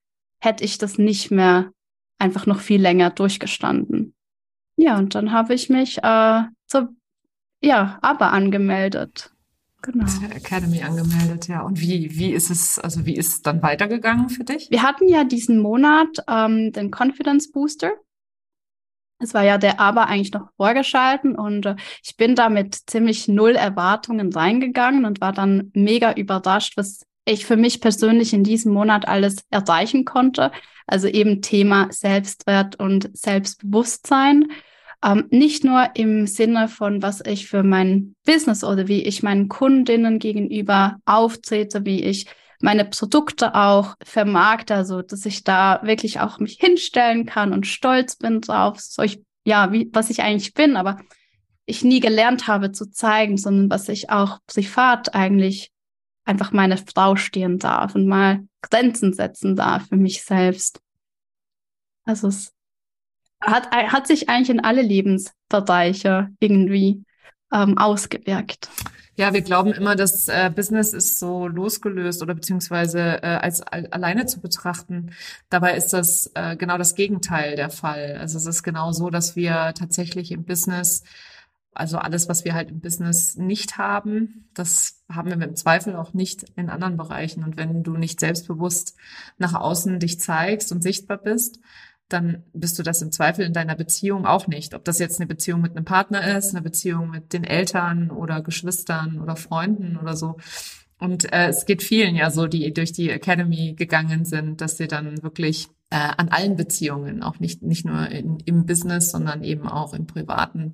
hätte 0.44 0.64
ich 0.64 0.78
das 0.78 0.98
nicht 0.98 1.32
mehr 1.32 1.72
einfach 2.20 2.46
noch 2.46 2.60
viel 2.60 2.82
länger 2.82 3.10
durchgestanden. 3.10 4.14
Ja, 4.76 4.98
und 4.98 5.16
dann 5.16 5.32
habe 5.32 5.54
ich 5.54 5.70
mich 5.70 6.00
äh, 6.04 6.44
zur 6.68 6.94
ja, 7.62 7.98
aber 8.02 8.34
angemeldet. 8.34 9.32
Genau. 9.82 10.06
Academy 10.34 10.82
angemeldet, 10.82 11.48
ja. 11.48 11.62
Und 11.62 11.80
wie, 11.80 12.18
wie 12.18 12.32
ist 12.32 12.50
es, 12.50 12.80
also 12.80 13.06
wie 13.06 13.16
ist 13.16 13.28
es 13.28 13.42
dann 13.42 13.62
weitergegangen 13.62 14.30
für 14.30 14.44
dich? 14.44 14.70
Wir 14.70 14.82
hatten 14.82 15.08
ja 15.08 15.24
diesen 15.24 15.60
Monat 15.60 16.24
ähm, 16.28 16.72
den 16.72 16.90
Confidence 16.90 17.52
Booster. 17.52 17.92
Es 19.20 19.34
war 19.34 19.44
ja 19.44 19.58
der 19.58 19.80
aber 19.80 20.08
eigentlich 20.08 20.34
noch 20.34 20.50
vorgeschalten 20.58 21.36
und 21.36 21.66
äh, 21.66 21.76
ich 22.04 22.18
bin 22.18 22.36
da 22.36 22.50
mit 22.50 22.76
ziemlich 22.88 23.28
null 23.28 23.56
Erwartungen 23.56 24.32
reingegangen 24.34 25.06
und 25.06 25.22
war 25.22 25.32
dann 25.32 25.72
mega 25.74 26.14
überrascht, 26.14 26.76
was 26.76 27.06
ich 27.26 27.46
für 27.46 27.58
mich 27.58 27.82
persönlich 27.82 28.34
in 28.34 28.44
diesem 28.44 28.74
Monat 28.74 29.08
alles 29.08 29.38
erreichen 29.50 30.06
konnte. 30.06 30.52
Also 30.88 31.08
eben 31.08 31.42
Thema 31.42 31.88
Selbstwert 31.92 32.78
und 32.80 33.10
Selbstbewusstsein. 33.14 34.52
Ähm, 35.04 35.28
nicht 35.30 35.64
nur 35.64 35.90
im 35.96 36.28
Sinne 36.28 36.68
von, 36.68 37.02
was 37.02 37.22
ich 37.26 37.48
für 37.48 37.64
mein 37.64 38.16
Business 38.26 38.64
oder 38.64 38.88
wie 38.88 39.04
ich 39.04 39.24
meinen 39.24 39.50
Kundinnen 39.50 40.20
gegenüber 40.20 40.98
auftrete, 41.06 41.86
wie 41.86 42.04
ich 42.04 42.28
meine 42.62 42.86
Produkte 42.86 43.56
auch 43.56 43.96
vermarkte, 44.02 44.76
also 44.76 45.02
dass 45.02 45.26
ich 45.26 45.44
da 45.44 45.82
wirklich 45.84 46.22
auch 46.22 46.40
mich 46.40 46.58
hinstellen 46.60 47.26
kann 47.26 47.52
und 47.52 47.68
stolz 47.68 48.16
bin 48.16 48.40
drauf, 48.40 48.80
solch, 48.80 49.20
ja, 49.44 49.74
wie, 49.74 49.90
was 49.92 50.10
ich 50.10 50.22
eigentlich 50.22 50.54
bin, 50.54 50.78
aber 50.78 51.00
ich 51.66 51.84
nie 51.84 52.00
gelernt 52.00 52.48
habe 52.48 52.72
zu 52.72 52.90
zeigen, 52.90 53.38
sondern 53.38 53.70
was 53.70 53.90
ich 53.90 54.10
auch 54.10 54.40
privat 54.48 55.14
eigentlich 55.14 55.72
einfach 56.26 56.52
meine 56.52 56.78
Frau 56.78 57.16
stehen 57.16 57.60
darf 57.60 57.96
und 57.96 58.08
mal 58.08 58.46
Grenzen 58.62 59.14
setzen 59.14 59.56
darf 59.56 59.88
für 59.88 59.98
mich 59.98 60.24
selbst. 60.24 60.80
Also 62.06 62.28
es 62.28 62.54
hat, 63.42 63.72
hat 63.72 64.08
sich 64.08 64.30
eigentlich 64.30 64.50
in 64.50 64.64
alle 64.64 64.82
Lebensbereiche 64.82 66.30
irgendwie 66.40 67.04
ähm, 67.52 67.78
ausgewirkt. 67.78 68.70
Ja, 69.16 69.32
wir 69.32 69.42
glauben 69.42 69.72
immer, 69.74 69.96
dass 69.96 70.28
äh, 70.28 70.50
Business 70.54 70.92
ist 70.92 71.20
so 71.20 71.48
losgelöst 71.48 72.24
oder 72.24 72.34
beziehungsweise 72.34 73.22
äh, 73.22 73.28
als 73.28 73.62
alleine 73.62 74.26
zu 74.26 74.42
betrachten. 74.42 75.12
Dabei 75.50 75.78
ist 75.78 75.94
das 75.94 76.32
äh, 76.34 76.56
genau 76.56 76.80
das 76.80 76.96
Gegenteil 76.96 77.56
der 77.56 77.70
Fall. 77.70 78.18
Also 78.20 78.38
es 78.38 78.48
ist 78.48 78.64
genau 78.64 78.92
so, 78.92 79.12
dass 79.12 79.36
wir 79.36 79.74
tatsächlich 79.78 80.32
im 80.32 80.46
Business 80.46 81.04
also 81.76 81.98
alles, 81.98 82.30
was 82.30 82.46
wir 82.46 82.54
halt 82.54 82.70
im 82.70 82.80
Business 82.80 83.36
nicht 83.36 83.78
haben, 83.78 84.50
das 84.54 85.04
haben 85.10 85.30
wir 85.30 85.42
im 85.42 85.56
Zweifel 85.56 85.96
auch 85.96 86.14
nicht 86.14 86.46
in 86.56 86.70
anderen 86.70 86.98
Bereichen. 86.98 87.44
Und 87.44 87.58
wenn 87.58 87.84
du 87.84 87.98
nicht 87.98 88.20
selbstbewusst 88.20 88.96
nach 89.38 89.54
außen 89.54 90.00
dich 90.00 90.20
zeigst 90.20 90.72
und 90.72 90.82
sichtbar 90.82 91.18
bist, 91.18 91.60
dann 92.10 92.44
bist 92.54 92.78
du 92.78 92.84
das 92.84 93.02
im 93.02 93.12
Zweifel 93.12 93.46
in 93.46 93.54
deiner 93.54 93.76
Beziehung 93.76 94.26
auch 94.26 94.48
nicht. 94.48 94.74
Ob 94.74 94.86
das 94.86 95.00
jetzt 95.00 95.20
eine 95.20 95.28
Beziehung 95.28 95.62
mit 95.62 95.76
einem 95.76 95.86
Partner 95.86 96.38
ist, 96.38 96.54
eine 96.54 96.62
Beziehung 96.62 97.10
mit 97.10 97.34
den 97.34 97.44
Eltern 97.44 98.12
oder 98.12 98.42
Geschwistern 98.42 99.20
oder 99.20 99.36
Freunden 99.36 99.98
oder 99.98 100.16
so. 100.16 100.38
Und 101.00 101.32
äh, 101.34 101.48
es 101.48 101.66
geht 101.66 101.82
vielen 101.84 102.16
ja 102.16 102.30
so, 102.30 102.48
die 102.48 102.74
durch 102.74 102.94
die 102.94 103.10
Academy 103.10 103.74
gegangen 103.74 104.26
sind, 104.26 104.62
dass 104.62 104.78
sie 104.78 104.88
dann 104.88 105.22
wirklich 105.24 105.68
äh, 105.94 106.12
an 106.18 106.30
allen 106.30 106.56
Beziehungen, 106.56 107.22
auch 107.22 107.40
nicht, 107.40 107.62
nicht 107.62 107.86
nur 107.86 108.10
in, 108.10 108.40
im 108.46 108.66
Business, 108.66 109.12
sondern 109.12 109.44
eben 109.44 109.68
auch 109.68 109.94
im 109.94 110.08
Privaten, 110.08 110.74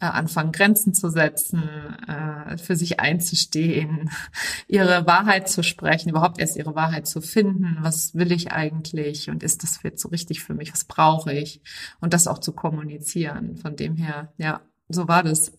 äh, 0.00 0.04
anfangen, 0.04 0.52
Grenzen 0.52 0.92
zu 0.92 1.08
setzen, 1.08 1.62
äh, 2.06 2.58
für 2.58 2.76
sich 2.76 3.00
einzustehen, 3.00 4.10
ihre 4.68 5.06
Wahrheit 5.06 5.48
zu 5.48 5.62
sprechen, 5.62 6.10
überhaupt 6.10 6.38
erst 6.38 6.56
ihre 6.56 6.74
Wahrheit 6.74 7.06
zu 7.06 7.22
finden. 7.22 7.78
Was 7.80 8.14
will 8.14 8.32
ich 8.32 8.52
eigentlich 8.52 9.30
und 9.30 9.42
ist 9.42 9.62
das 9.62 9.82
jetzt 9.82 10.02
so 10.02 10.08
richtig 10.08 10.42
für 10.42 10.52
mich? 10.52 10.74
Was 10.74 10.84
brauche 10.84 11.32
ich? 11.32 11.62
Und 12.00 12.12
das 12.12 12.26
auch 12.26 12.38
zu 12.38 12.52
kommunizieren. 12.52 13.56
Von 13.56 13.76
dem 13.76 13.96
her, 13.96 14.30
ja, 14.36 14.60
so 14.90 15.08
war 15.08 15.22
das. 15.22 15.52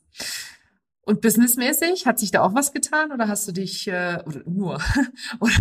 Und 1.01 1.21
businessmäßig 1.21 2.05
hat 2.05 2.19
sich 2.19 2.29
da 2.29 2.41
auch 2.41 2.53
was 2.53 2.71
getan 2.71 3.11
oder 3.11 3.27
hast 3.27 3.47
du 3.47 3.51
dich 3.51 3.87
äh, 3.87 4.19
oder 4.27 4.41
nur 4.45 4.79
oder 5.39 5.53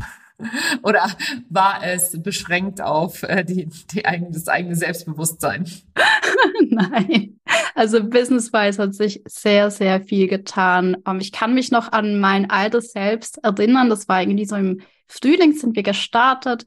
oder 0.82 1.08
war 1.48 1.80
es 1.82 2.20
beschränkt 2.22 2.80
auf 2.80 3.22
äh, 3.22 3.44
die, 3.44 3.68
die 3.92 4.04
eigene, 4.04 4.30
das 4.30 4.48
eigene 4.48 4.76
Selbstbewusstsein? 4.76 5.70
Nein, 6.68 7.40
also 7.74 8.02
business-wise 8.04 8.82
hat 8.82 8.94
sich 8.94 9.22
sehr, 9.26 9.70
sehr 9.70 10.00
viel 10.02 10.28
getan. 10.28 10.96
Ähm, 11.06 11.20
ich 11.20 11.32
kann 11.32 11.54
mich 11.54 11.70
noch 11.70 11.92
an 11.92 12.20
mein 12.20 12.50
altes 12.50 12.92
Selbst 12.92 13.38
erinnern. 13.42 13.88
Das 13.88 14.08
war 14.08 14.22
irgendwie 14.22 14.46
so 14.46 14.56
im 14.56 14.80
Frühling 15.08 15.54
sind 15.54 15.74
wir 15.74 15.82
gestartet 15.82 16.64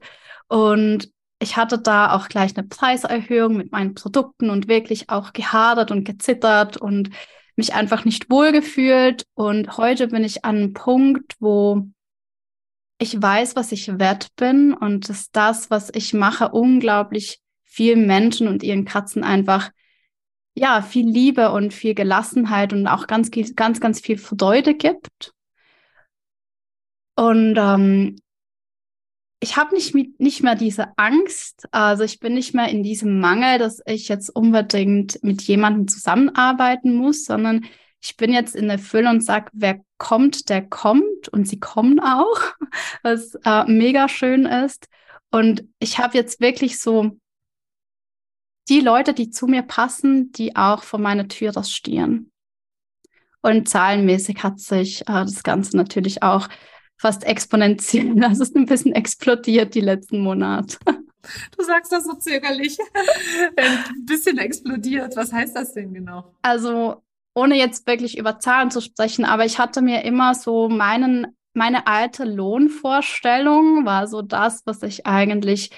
und 0.48 1.10
ich 1.40 1.56
hatte 1.56 1.78
da 1.78 2.14
auch 2.14 2.28
gleich 2.28 2.56
eine 2.56 2.66
Preiserhöhung 2.66 3.56
mit 3.56 3.72
meinen 3.72 3.94
Produkten 3.94 4.50
und 4.50 4.68
wirklich 4.68 5.10
auch 5.10 5.32
gehadert 5.32 5.90
und 5.90 6.04
gezittert 6.04 6.76
und 6.76 7.10
mich 7.56 7.74
einfach 7.74 8.04
nicht 8.04 8.30
wohlgefühlt. 8.30 9.24
Und 9.34 9.76
heute 9.76 10.08
bin 10.08 10.24
ich 10.24 10.44
an 10.44 10.56
einem 10.56 10.72
Punkt, 10.72 11.34
wo 11.40 11.86
ich 13.04 13.20
weiß, 13.20 13.54
was 13.54 13.70
ich 13.70 13.98
wert 13.98 14.34
bin 14.36 14.72
und 14.72 15.08
dass 15.10 15.30
das, 15.30 15.70
was 15.70 15.90
ich 15.94 16.14
mache, 16.14 16.48
unglaublich 16.48 17.40
vielen 17.62 18.06
Menschen 18.06 18.48
und 18.48 18.62
ihren 18.62 18.86
Katzen 18.86 19.22
einfach 19.24 19.70
ja 20.54 20.80
viel 20.80 21.06
Liebe 21.06 21.50
und 21.52 21.74
viel 21.74 21.94
Gelassenheit 21.94 22.72
und 22.72 22.86
auch 22.86 23.06
ganz 23.06 23.30
ganz 23.30 23.80
ganz 23.80 24.00
viel 24.00 24.16
Freude 24.16 24.74
gibt. 24.74 25.32
Und 27.16 27.56
ähm, 27.58 28.16
ich 29.40 29.56
habe 29.58 29.74
nicht, 29.74 29.94
nicht 30.18 30.42
mehr 30.42 30.54
diese 30.54 30.96
Angst, 30.96 31.68
also 31.72 32.04
ich 32.04 32.18
bin 32.20 32.32
nicht 32.32 32.54
mehr 32.54 32.68
in 32.68 32.82
diesem 32.82 33.20
Mangel, 33.20 33.58
dass 33.58 33.82
ich 33.84 34.08
jetzt 34.08 34.30
unbedingt 34.30 35.22
mit 35.22 35.42
jemandem 35.42 35.88
zusammenarbeiten 35.88 36.96
muss, 36.96 37.26
sondern 37.26 37.66
ich 38.04 38.18
bin 38.18 38.32
jetzt 38.32 38.54
in 38.54 38.68
der 38.68 38.78
Fülle 38.78 39.08
und 39.08 39.24
sage, 39.24 39.50
wer 39.54 39.80
kommt, 39.96 40.50
der 40.50 40.62
kommt 40.62 41.28
und 41.30 41.48
sie 41.48 41.58
kommen 41.58 42.00
auch, 42.00 42.38
was 43.02 43.34
äh, 43.44 43.64
mega 43.64 44.08
schön 44.10 44.44
ist. 44.44 44.88
Und 45.30 45.64
ich 45.78 45.98
habe 45.98 46.16
jetzt 46.16 46.40
wirklich 46.40 46.78
so 46.78 47.18
die 48.68 48.80
Leute, 48.80 49.14
die 49.14 49.30
zu 49.30 49.46
mir 49.46 49.62
passen, 49.62 50.32
die 50.32 50.54
auch 50.54 50.82
vor 50.82 51.00
meiner 51.00 51.28
Tür 51.28 51.50
das 51.50 51.72
stehen. 51.72 52.30
Und 53.40 53.68
zahlenmäßig 53.68 54.42
hat 54.42 54.60
sich 54.60 55.00
äh, 55.02 55.24
das 55.24 55.42
Ganze 55.42 55.76
natürlich 55.76 56.22
auch 56.22 56.48
fast 56.98 57.24
exponentiell, 57.24 58.12
also 58.22 58.42
es 58.42 58.50
ist 58.50 58.56
ein 58.56 58.66
bisschen 58.66 58.92
explodiert 58.92 59.74
die 59.74 59.80
letzten 59.80 60.20
Monate. 60.20 60.76
Du 61.56 61.64
sagst 61.64 61.90
das 61.90 62.04
so 62.04 62.12
zögerlich. 62.12 62.76
Ein 63.56 64.04
bisschen 64.04 64.36
explodiert. 64.36 65.16
Was 65.16 65.32
heißt 65.32 65.56
das 65.56 65.72
denn 65.72 65.94
genau? 65.94 66.34
Also 66.42 67.02
ohne 67.34 67.56
jetzt 67.56 67.86
wirklich 67.86 68.16
über 68.16 68.38
Zahlen 68.38 68.70
zu 68.70 68.80
sprechen, 68.80 69.24
aber 69.24 69.44
ich 69.44 69.58
hatte 69.58 69.82
mir 69.82 70.04
immer 70.04 70.34
so 70.34 70.68
meinen, 70.68 71.26
meine 71.52 71.86
alte 71.86 72.24
Lohnvorstellung 72.24 73.84
war 73.84 74.06
so 74.06 74.22
das, 74.22 74.62
was 74.64 74.82
ich 74.82 75.06
eigentlich 75.06 75.70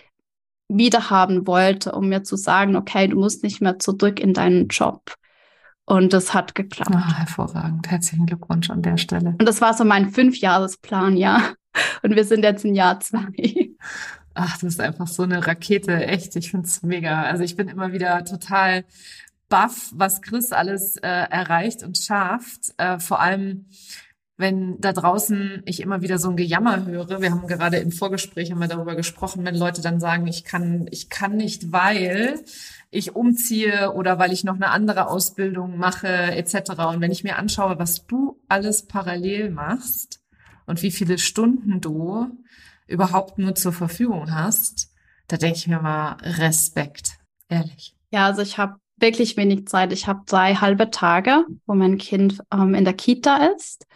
wieder 0.69 1.11
haben 1.11 1.47
wollte, 1.47 1.93
um 1.93 2.09
mir 2.09 2.25
zu 2.25 2.37
sagen, 2.37 2.77
okay, 2.77 3.09
du 3.09 3.19
musst 3.19 3.43
nicht 3.43 3.61
mehr 3.61 3.79
zurück 3.79 4.21
in 4.21 4.35
deinen 4.35 4.69
Job. 4.69 5.15
Und 5.85 6.13
das 6.13 6.35
hat 6.35 6.57
geklappt. 6.57 6.91
Ah, 6.93 7.19
hervorragend. 7.19 7.89
Herzlichen 7.89 8.27
Glückwunsch 8.27 8.71
an 8.71 8.83
der 8.83 8.97
Stelle. 8.97 9.37
Und 9.39 9.47
das 9.47 9.61
war 9.61 9.73
so 9.73 9.85
mein 9.85 10.11
Fünfjahresplan, 10.11 11.17
ja. 11.17 11.53
Und 12.03 12.17
wir 12.17 12.25
sind 12.25 12.43
jetzt 12.43 12.65
in 12.65 12.75
Jahr 12.75 12.99
zwei. 12.99 13.71
Ach, 14.35 14.55
das 14.59 14.65
ist 14.65 14.81
einfach 14.81 15.07
so 15.07 15.23
eine 15.23 15.47
Rakete. 15.47 15.95
Echt, 16.07 16.35
ich 16.35 16.51
find's 16.51 16.83
mega. 16.83 17.23
Also 17.23 17.45
ich 17.45 17.55
bin 17.55 17.69
immer 17.69 17.93
wieder 17.93 18.25
total 18.25 18.85
baff, 19.49 19.91
was 19.95 20.23
Chris 20.23 20.53
alles 20.53 20.97
äh, 20.97 21.09
erreicht 21.09 21.83
und 21.83 21.99
schafft. 21.99 22.75
Äh, 22.79 22.99
vor 22.99 23.21
allem, 23.21 23.67
wenn 24.37 24.79
da 24.81 24.93
draußen 24.93 25.63
ich 25.65 25.81
immer 25.81 26.03
wieder 26.03 26.19
so 26.19 26.29
ein 26.29 26.37
Gejammer 26.37 26.85
höre. 26.85 27.21
Wir 27.21 27.31
haben 27.31 27.47
gerade 27.47 27.79
im 27.79 27.91
Vorgespräch 27.91 28.51
haben 28.51 28.61
wir 28.61 28.69
darüber 28.69 28.95
gesprochen, 28.95 29.45
wenn 29.45 29.57
Leute 29.57 29.81
dann 29.81 29.99
sagen, 29.99 30.27
ich 30.27 30.45
kann, 30.45 30.87
ich 30.91 31.09
kann 31.09 31.37
nicht, 31.37 31.73
weil 31.73 32.45
ich 32.91 33.17
umziehe 33.17 33.93
oder 33.93 34.19
weil 34.19 34.33
ich 34.33 34.45
noch 34.45 34.57
eine 34.57 34.69
andere 34.69 35.09
Ausbildung 35.09 35.79
mache 35.79 36.09
etc. 36.09 36.71
Und 36.89 37.01
wenn 37.01 37.13
ich 37.13 37.25
mir 37.25 37.39
anschaue, 37.39 37.79
was 37.79 38.07
du 38.07 38.39
alles 38.49 38.87
parallel 38.87 39.51
machst 39.51 40.21
und 40.67 40.83
wie 40.83 40.91
viele 40.91 41.19
Stunden 41.19 41.81
du 41.81 42.27
überhaupt 42.87 43.39
nur 43.39 43.55
zur 43.55 43.73
Verfügung 43.73 44.33
hast, 44.35 44.93
da 45.29 45.37
denke 45.37 45.59
ich 45.59 45.67
mir 45.67 45.81
mal 45.81 46.17
Respekt, 46.23 47.19
ehrlich. 47.49 47.97
Ja, 48.11 48.27
also 48.27 48.43
ich 48.43 48.59
habe 48.59 48.77
wirklich 48.97 49.37
wenig 49.37 49.67
Zeit. 49.67 49.93
Ich 49.93 50.07
habe 50.07 50.23
drei 50.27 50.55
halbe 50.55 50.91
Tage, 50.91 51.45
wo 51.67 51.75
mein 51.75 51.99
Kind 51.99 52.41
ähm, 52.53 52.75
in 52.75 52.85
der 52.85 52.95
Kita 52.95 53.49
ist. 53.55 53.87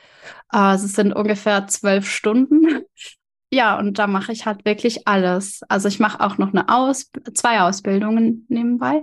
Äh, 0.53 0.77
sind 0.77 1.13
ungefähr 1.13 1.67
zwölf 1.67 2.09
Stunden. 2.09 2.83
Ja, 3.53 3.77
und 3.81 3.99
da 3.99 4.07
mache 4.07 4.31
ich 4.31 4.47
halt 4.47 4.65
wirklich 4.65 5.09
alles. 5.09 5.63
Also 5.69 5.89
ich 5.89 5.99
mache 5.99 6.21
auch 6.21 6.39
noch 6.39 6.51
eine 6.51 6.69
Aus 6.69 7.11
zwei 7.35 7.61
Ausbildungen 7.63 8.47
nebenbei. 8.49 9.03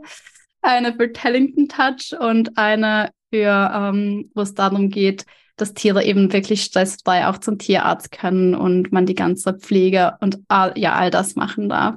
Eine 0.62 0.94
für 0.94 1.12
Tellington 1.12 1.68
Touch 1.68 2.18
und 2.18 2.58
eine 2.58 3.10
für, 3.30 3.72
ähm, 3.74 4.32
wo 4.34 4.42
es 4.44 4.54
darum 4.54 4.90
geht, 4.90 5.26
dass 5.58 5.74
Tiere 5.74 6.04
eben 6.06 6.32
wirklich 6.32 6.64
stressfrei 6.64 7.28
auch 7.28 7.40
zum 7.40 7.58
Tierarzt 7.58 8.12
können 8.12 8.56
und 8.56 8.94
man 8.94 9.06
die 9.06 9.16
ganze 9.16 9.54
Pflege 9.54 10.16
und 10.22 10.40
all, 10.48 10.72
ja, 10.78 10.94
all 10.94 11.10
das 11.10 11.36
machen 11.36 11.68
darf. 11.68 11.96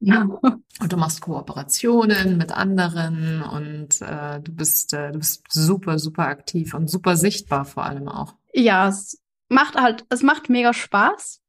Genau. 0.00 0.40
Und 0.80 0.92
du 0.92 0.96
machst 0.96 1.20
Kooperationen 1.20 2.38
mit 2.38 2.52
anderen 2.52 3.42
und 3.42 4.00
äh, 4.00 4.40
du 4.40 4.52
bist 4.52 4.92
äh, 4.92 5.10
du 5.10 5.18
bist 5.18 5.42
super 5.50 5.98
super 5.98 6.28
aktiv 6.28 6.72
und 6.72 6.88
super 6.88 7.16
sichtbar 7.16 7.64
vor 7.64 7.84
allem 7.84 8.08
auch. 8.08 8.36
Ja, 8.54 8.86
es 8.86 9.20
macht 9.48 9.74
halt 9.74 10.06
es 10.08 10.22
macht 10.22 10.50
mega 10.50 10.72
Spaß. 10.72 11.40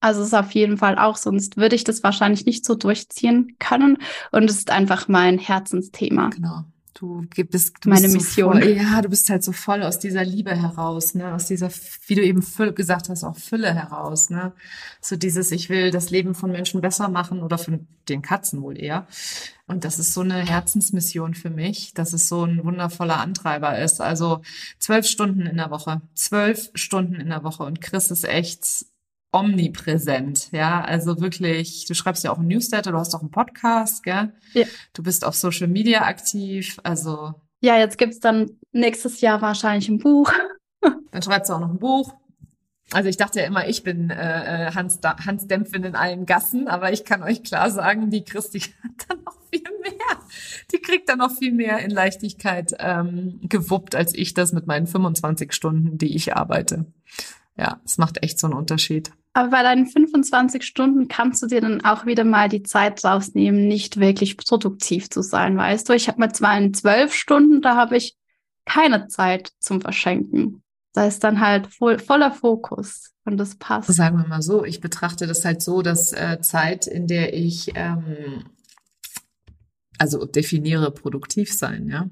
Also 0.00 0.20
es 0.20 0.28
ist 0.28 0.34
auf 0.34 0.52
jeden 0.52 0.76
Fall 0.76 0.96
auch, 0.96 1.16
sonst 1.16 1.56
würde 1.56 1.74
ich 1.74 1.82
das 1.82 2.04
wahrscheinlich 2.04 2.46
nicht 2.46 2.64
so 2.64 2.76
durchziehen 2.76 3.56
können. 3.58 3.98
Und 4.30 4.48
es 4.48 4.58
ist 4.58 4.70
einfach 4.70 5.08
mein 5.08 5.38
Herzensthema. 5.38 6.28
Genau. 6.28 6.66
Du 6.98 7.24
bist 7.48 7.76
du 7.80 7.90
meine 7.90 8.02
bist 8.02 8.16
Mission. 8.16 8.54
So 8.54 8.60
voll, 8.60 8.70
ja, 8.70 9.00
du 9.02 9.08
bist 9.08 9.30
halt 9.30 9.44
so 9.44 9.52
voll 9.52 9.84
aus 9.84 10.00
dieser 10.00 10.24
Liebe 10.24 10.56
heraus, 10.56 11.14
ne, 11.14 11.32
aus 11.32 11.46
dieser, 11.46 11.70
wie 12.08 12.16
du 12.16 12.22
eben 12.22 12.42
Fülle, 12.42 12.72
gesagt 12.72 13.08
hast, 13.08 13.22
auch 13.22 13.36
Fülle 13.36 13.72
heraus, 13.72 14.30
ne. 14.30 14.52
So 15.00 15.14
dieses, 15.14 15.52
ich 15.52 15.68
will 15.68 15.92
das 15.92 16.10
Leben 16.10 16.34
von 16.34 16.50
Menschen 16.50 16.80
besser 16.80 17.08
machen 17.08 17.40
oder 17.40 17.56
von 17.56 17.86
den 18.08 18.20
Katzen 18.20 18.62
wohl 18.62 18.76
eher. 18.76 19.06
Und 19.68 19.84
das 19.84 20.00
ist 20.00 20.12
so 20.12 20.22
eine 20.22 20.44
Herzensmission 20.44 21.34
für 21.34 21.50
mich, 21.50 21.94
dass 21.94 22.12
es 22.12 22.28
so 22.28 22.44
ein 22.44 22.64
wundervoller 22.64 23.20
Antreiber 23.20 23.78
ist. 23.78 24.00
Also 24.00 24.40
zwölf 24.80 25.06
Stunden 25.06 25.42
in 25.42 25.58
der 25.58 25.70
Woche, 25.70 26.00
zwölf 26.14 26.70
Stunden 26.74 27.14
in 27.14 27.28
der 27.28 27.44
Woche 27.44 27.62
und 27.62 27.80
Chris 27.80 28.10
ist 28.10 28.24
echt 28.24 28.86
omnipräsent, 29.30 30.50
ja, 30.52 30.82
also 30.82 31.20
wirklich, 31.20 31.84
du 31.86 31.94
schreibst 31.94 32.24
ja 32.24 32.32
auch 32.32 32.38
einen 32.38 32.48
Newsletter, 32.48 32.92
du 32.92 32.98
hast 32.98 33.14
auch 33.14 33.20
einen 33.20 33.30
Podcast, 33.30 34.02
gell? 34.02 34.32
Ja. 34.54 34.64
Du 34.94 35.02
bist 35.02 35.24
auf 35.24 35.34
Social 35.34 35.68
Media 35.68 36.02
aktiv, 36.02 36.78
also. 36.82 37.34
Ja, 37.60 37.76
jetzt 37.78 37.98
gibt's 37.98 38.20
dann 38.20 38.50
nächstes 38.72 39.20
Jahr 39.20 39.42
wahrscheinlich 39.42 39.88
ein 39.88 39.98
Buch. 39.98 40.32
Dann 41.10 41.22
schreibst 41.22 41.50
du 41.50 41.54
auch 41.54 41.60
noch 41.60 41.70
ein 41.70 41.78
Buch. 41.78 42.14
Also 42.92 43.08
ich 43.10 43.16
dachte 43.16 43.40
ja 43.40 43.46
immer, 43.46 43.68
ich 43.68 43.82
bin 43.82 44.10
äh, 44.10 44.68
äh 44.68 44.74
Hans, 44.74 45.00
Hans 45.02 45.46
Dämpfen 45.46 45.84
in 45.84 45.94
allen 45.94 46.24
Gassen, 46.24 46.68
aber 46.68 46.92
ich 46.92 47.04
kann 47.04 47.22
euch 47.22 47.42
klar 47.42 47.70
sagen, 47.70 48.10
die 48.10 48.24
Christi 48.24 48.60
hat 48.60 49.08
dann 49.08 49.24
noch 49.24 49.36
viel 49.50 49.62
mehr. 49.82 50.18
die 50.72 50.78
kriegt 50.78 51.08
dann 51.08 51.18
noch 51.18 51.36
viel 51.36 51.52
mehr 51.52 51.80
in 51.80 51.90
Leichtigkeit 51.90 52.74
ähm, 52.78 53.40
gewuppt, 53.42 53.94
als 53.94 54.14
ich 54.14 54.32
das 54.32 54.52
mit 54.52 54.66
meinen 54.66 54.86
25 54.86 55.52
Stunden, 55.52 55.98
die 55.98 56.14
ich 56.14 56.34
arbeite. 56.34 56.86
Ja, 57.56 57.80
es 57.84 57.98
macht 57.98 58.22
echt 58.22 58.38
so 58.38 58.46
einen 58.46 58.56
Unterschied. 58.56 59.10
Aber 59.32 59.50
bei 59.50 59.62
deinen 59.62 59.86
25 59.86 60.64
Stunden 60.64 61.08
kannst 61.08 61.42
du 61.42 61.46
dir 61.46 61.60
dann 61.60 61.84
auch 61.84 62.06
wieder 62.06 62.24
mal 62.24 62.48
die 62.48 62.62
Zeit 62.62 63.04
rausnehmen, 63.04 63.68
nicht 63.68 64.00
wirklich 64.00 64.36
produktiv 64.36 65.10
zu 65.10 65.22
sein, 65.22 65.56
weißt 65.56 65.88
du? 65.88 65.92
Ich 65.92 66.08
habe 66.08 66.18
mal 66.18 66.32
zwar 66.32 66.58
in 66.58 66.74
zwölf 66.74 67.14
Stunden, 67.14 67.62
da 67.62 67.76
habe 67.76 67.96
ich 67.96 68.16
keine 68.64 69.08
Zeit 69.08 69.52
zum 69.60 69.80
Verschenken. 69.80 70.62
Da 70.92 71.06
ist 71.06 71.22
dann 71.22 71.40
halt 71.40 71.68
voll, 71.68 71.98
voller 71.98 72.32
Fokus 72.32 73.12
und 73.24 73.36
das 73.36 73.56
passt. 73.56 73.92
Sagen 73.92 74.18
wir 74.18 74.26
mal 74.26 74.42
so, 74.42 74.64
ich 74.64 74.80
betrachte 74.80 75.26
das 75.26 75.44
halt 75.44 75.62
so, 75.62 75.82
dass 75.82 76.12
äh, 76.12 76.40
Zeit, 76.40 76.86
in 76.86 77.06
der 77.06 77.34
ich 77.34 77.72
ähm, 77.74 78.44
also 79.98 80.24
definiere 80.24 80.90
produktiv 80.90 81.52
sein, 81.52 81.88
ja. 81.88 82.08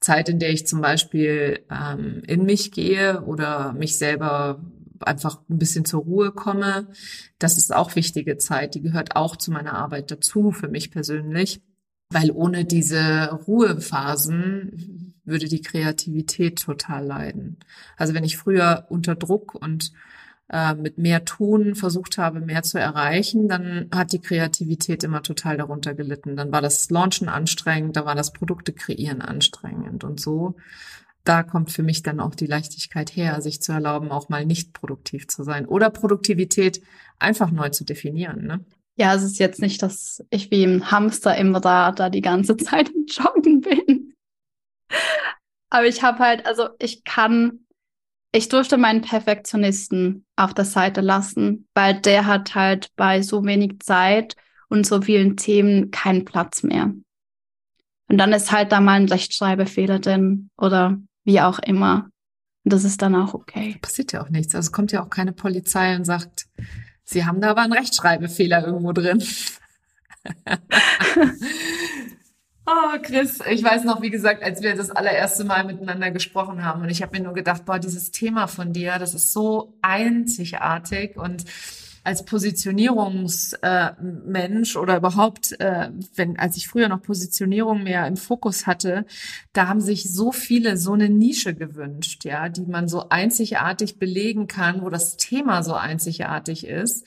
Zeit, 0.00 0.28
in 0.28 0.38
der 0.38 0.50
ich 0.50 0.66
zum 0.66 0.82
Beispiel 0.82 1.64
ähm, 1.70 2.22
in 2.26 2.44
mich 2.44 2.70
gehe 2.70 3.22
oder 3.22 3.72
mich 3.72 3.96
selber 3.96 4.62
einfach 5.00 5.40
ein 5.48 5.58
bisschen 5.58 5.84
zur 5.84 6.02
Ruhe 6.02 6.32
komme. 6.32 6.88
Das 7.38 7.58
ist 7.58 7.74
auch 7.74 7.96
wichtige 7.96 8.38
Zeit. 8.38 8.74
Die 8.74 8.82
gehört 8.82 9.16
auch 9.16 9.36
zu 9.36 9.50
meiner 9.50 9.74
Arbeit 9.74 10.10
dazu, 10.10 10.52
für 10.52 10.68
mich 10.68 10.90
persönlich. 10.90 11.60
Weil 12.10 12.30
ohne 12.30 12.64
diese 12.64 13.30
Ruhephasen 13.46 15.14
würde 15.24 15.46
die 15.46 15.60
Kreativität 15.60 16.60
total 16.60 17.04
leiden. 17.04 17.58
Also 17.96 18.14
wenn 18.14 18.24
ich 18.24 18.36
früher 18.36 18.86
unter 18.88 19.16
Druck 19.16 19.54
und 19.54 19.92
äh, 20.48 20.74
mit 20.74 20.98
mehr 20.98 21.24
Tun 21.24 21.74
versucht 21.74 22.18
habe, 22.18 22.40
mehr 22.40 22.62
zu 22.62 22.78
erreichen, 22.78 23.48
dann 23.48 23.88
hat 23.92 24.12
die 24.12 24.20
Kreativität 24.20 25.02
immer 25.02 25.22
total 25.22 25.56
darunter 25.56 25.94
gelitten. 25.94 26.36
Dann 26.36 26.52
war 26.52 26.62
das 26.62 26.88
Launchen 26.90 27.28
anstrengend, 27.28 27.96
da 27.96 28.04
war 28.04 28.14
das 28.14 28.32
Produkte 28.32 28.72
kreieren 28.72 29.22
anstrengend 29.22 30.04
und 30.04 30.20
so. 30.20 30.54
Da 31.26 31.42
kommt 31.42 31.72
für 31.72 31.82
mich 31.82 32.02
dann 32.02 32.20
auch 32.20 32.34
die 32.34 32.46
Leichtigkeit 32.46 33.14
her, 33.14 33.40
sich 33.40 33.60
zu 33.60 33.72
erlauben, 33.72 34.10
auch 34.10 34.28
mal 34.28 34.46
nicht 34.46 34.72
produktiv 34.72 35.26
zu 35.28 35.42
sein 35.42 35.66
oder 35.66 35.90
Produktivität 35.90 36.80
einfach 37.18 37.50
neu 37.50 37.68
zu 37.70 37.84
definieren. 37.84 38.46
Ne? 38.46 38.64
Ja, 38.96 39.14
es 39.14 39.22
ist 39.22 39.38
jetzt 39.38 39.60
nicht, 39.60 39.82
dass 39.82 40.24
ich 40.30 40.50
wie 40.50 40.64
ein 40.64 40.90
Hamster 40.90 41.36
im 41.36 41.54
Rad 41.54 42.00
da 42.00 42.10
die 42.10 42.20
ganze 42.20 42.56
Zeit 42.56 42.90
im 42.90 43.06
Joggen 43.06 43.60
bin. 43.60 44.14
Aber 45.68 45.86
ich 45.86 46.02
habe 46.02 46.20
halt, 46.20 46.46
also 46.46 46.68
ich 46.78 47.04
kann 47.04 47.66
ich 48.36 48.50
durfte 48.50 48.76
meinen 48.76 49.00
Perfektionisten 49.00 50.26
auf 50.36 50.52
der 50.52 50.66
Seite 50.66 51.00
lassen, 51.00 51.66
weil 51.72 51.98
der 51.98 52.26
hat 52.26 52.54
halt 52.54 52.90
bei 52.94 53.22
so 53.22 53.42
wenig 53.46 53.80
Zeit 53.80 54.36
und 54.68 54.86
so 54.86 55.00
vielen 55.00 55.38
Themen 55.38 55.90
keinen 55.90 56.26
Platz 56.26 56.62
mehr. 56.62 56.92
Und 58.08 58.18
dann 58.18 58.34
ist 58.34 58.52
halt 58.52 58.72
da 58.72 58.80
mal 58.80 59.00
ein 59.00 59.08
Rechtschreibfehler 59.08 60.00
drin 60.00 60.50
oder 60.58 60.98
wie 61.26 61.42
auch 61.42 61.58
immer. 61.58 62.08
Und 62.64 62.72
das 62.72 62.84
ist 62.84 63.02
dann 63.02 63.14
auch 63.14 63.34
okay. 63.34 63.76
Passiert 63.82 64.12
ja 64.12 64.22
auch 64.22 64.30
nichts. 64.30 64.54
Also 64.54 64.70
kommt 64.70 64.92
ja 64.92 65.04
auch 65.04 65.10
keine 65.10 65.32
Polizei 65.32 65.94
und 65.94 66.04
sagt, 66.04 66.46
Sie 67.04 67.24
haben 67.24 67.40
da 67.40 67.50
aber 67.50 67.62
einen 67.62 67.72
Rechtschreibfehler 67.72 68.66
irgendwo 68.66 68.92
drin. 68.92 69.22
Oh, 72.68 72.98
Chris, 73.00 73.38
ich 73.48 73.62
weiß 73.62 73.84
noch, 73.84 74.02
wie 74.02 74.10
gesagt, 74.10 74.42
als 74.42 74.60
wir 74.60 74.74
das 74.74 74.90
allererste 74.90 75.44
Mal 75.44 75.62
miteinander 75.62 76.10
gesprochen 76.10 76.64
haben 76.64 76.82
und 76.82 76.88
ich 76.88 77.00
habe 77.00 77.16
mir 77.16 77.22
nur 77.22 77.32
gedacht, 77.32 77.64
boah, 77.64 77.78
dieses 77.78 78.10
Thema 78.10 78.48
von 78.48 78.72
dir, 78.72 78.98
das 78.98 79.14
ist 79.14 79.32
so 79.32 79.78
einzigartig 79.82 81.16
und 81.16 81.44
als 82.06 82.24
Positionierungsmensch 82.24 84.76
äh, 84.76 84.78
oder 84.78 84.96
überhaupt, 84.96 85.60
äh, 85.60 85.90
wenn 86.14 86.38
als 86.38 86.56
ich 86.56 86.68
früher 86.68 86.88
noch 86.88 87.02
Positionierung 87.02 87.82
mehr 87.82 88.06
im 88.06 88.16
Fokus 88.16 88.66
hatte, 88.66 89.06
da 89.52 89.66
haben 89.66 89.80
sich 89.80 90.12
so 90.12 90.30
viele 90.30 90.76
so 90.76 90.92
eine 90.92 91.08
Nische 91.08 91.52
gewünscht, 91.52 92.24
ja, 92.24 92.48
die 92.48 92.64
man 92.64 92.86
so 92.86 93.08
einzigartig 93.08 93.98
belegen 93.98 94.46
kann, 94.46 94.82
wo 94.82 94.88
das 94.88 95.16
Thema 95.16 95.64
so 95.64 95.74
einzigartig 95.74 96.64
ist, 96.64 97.04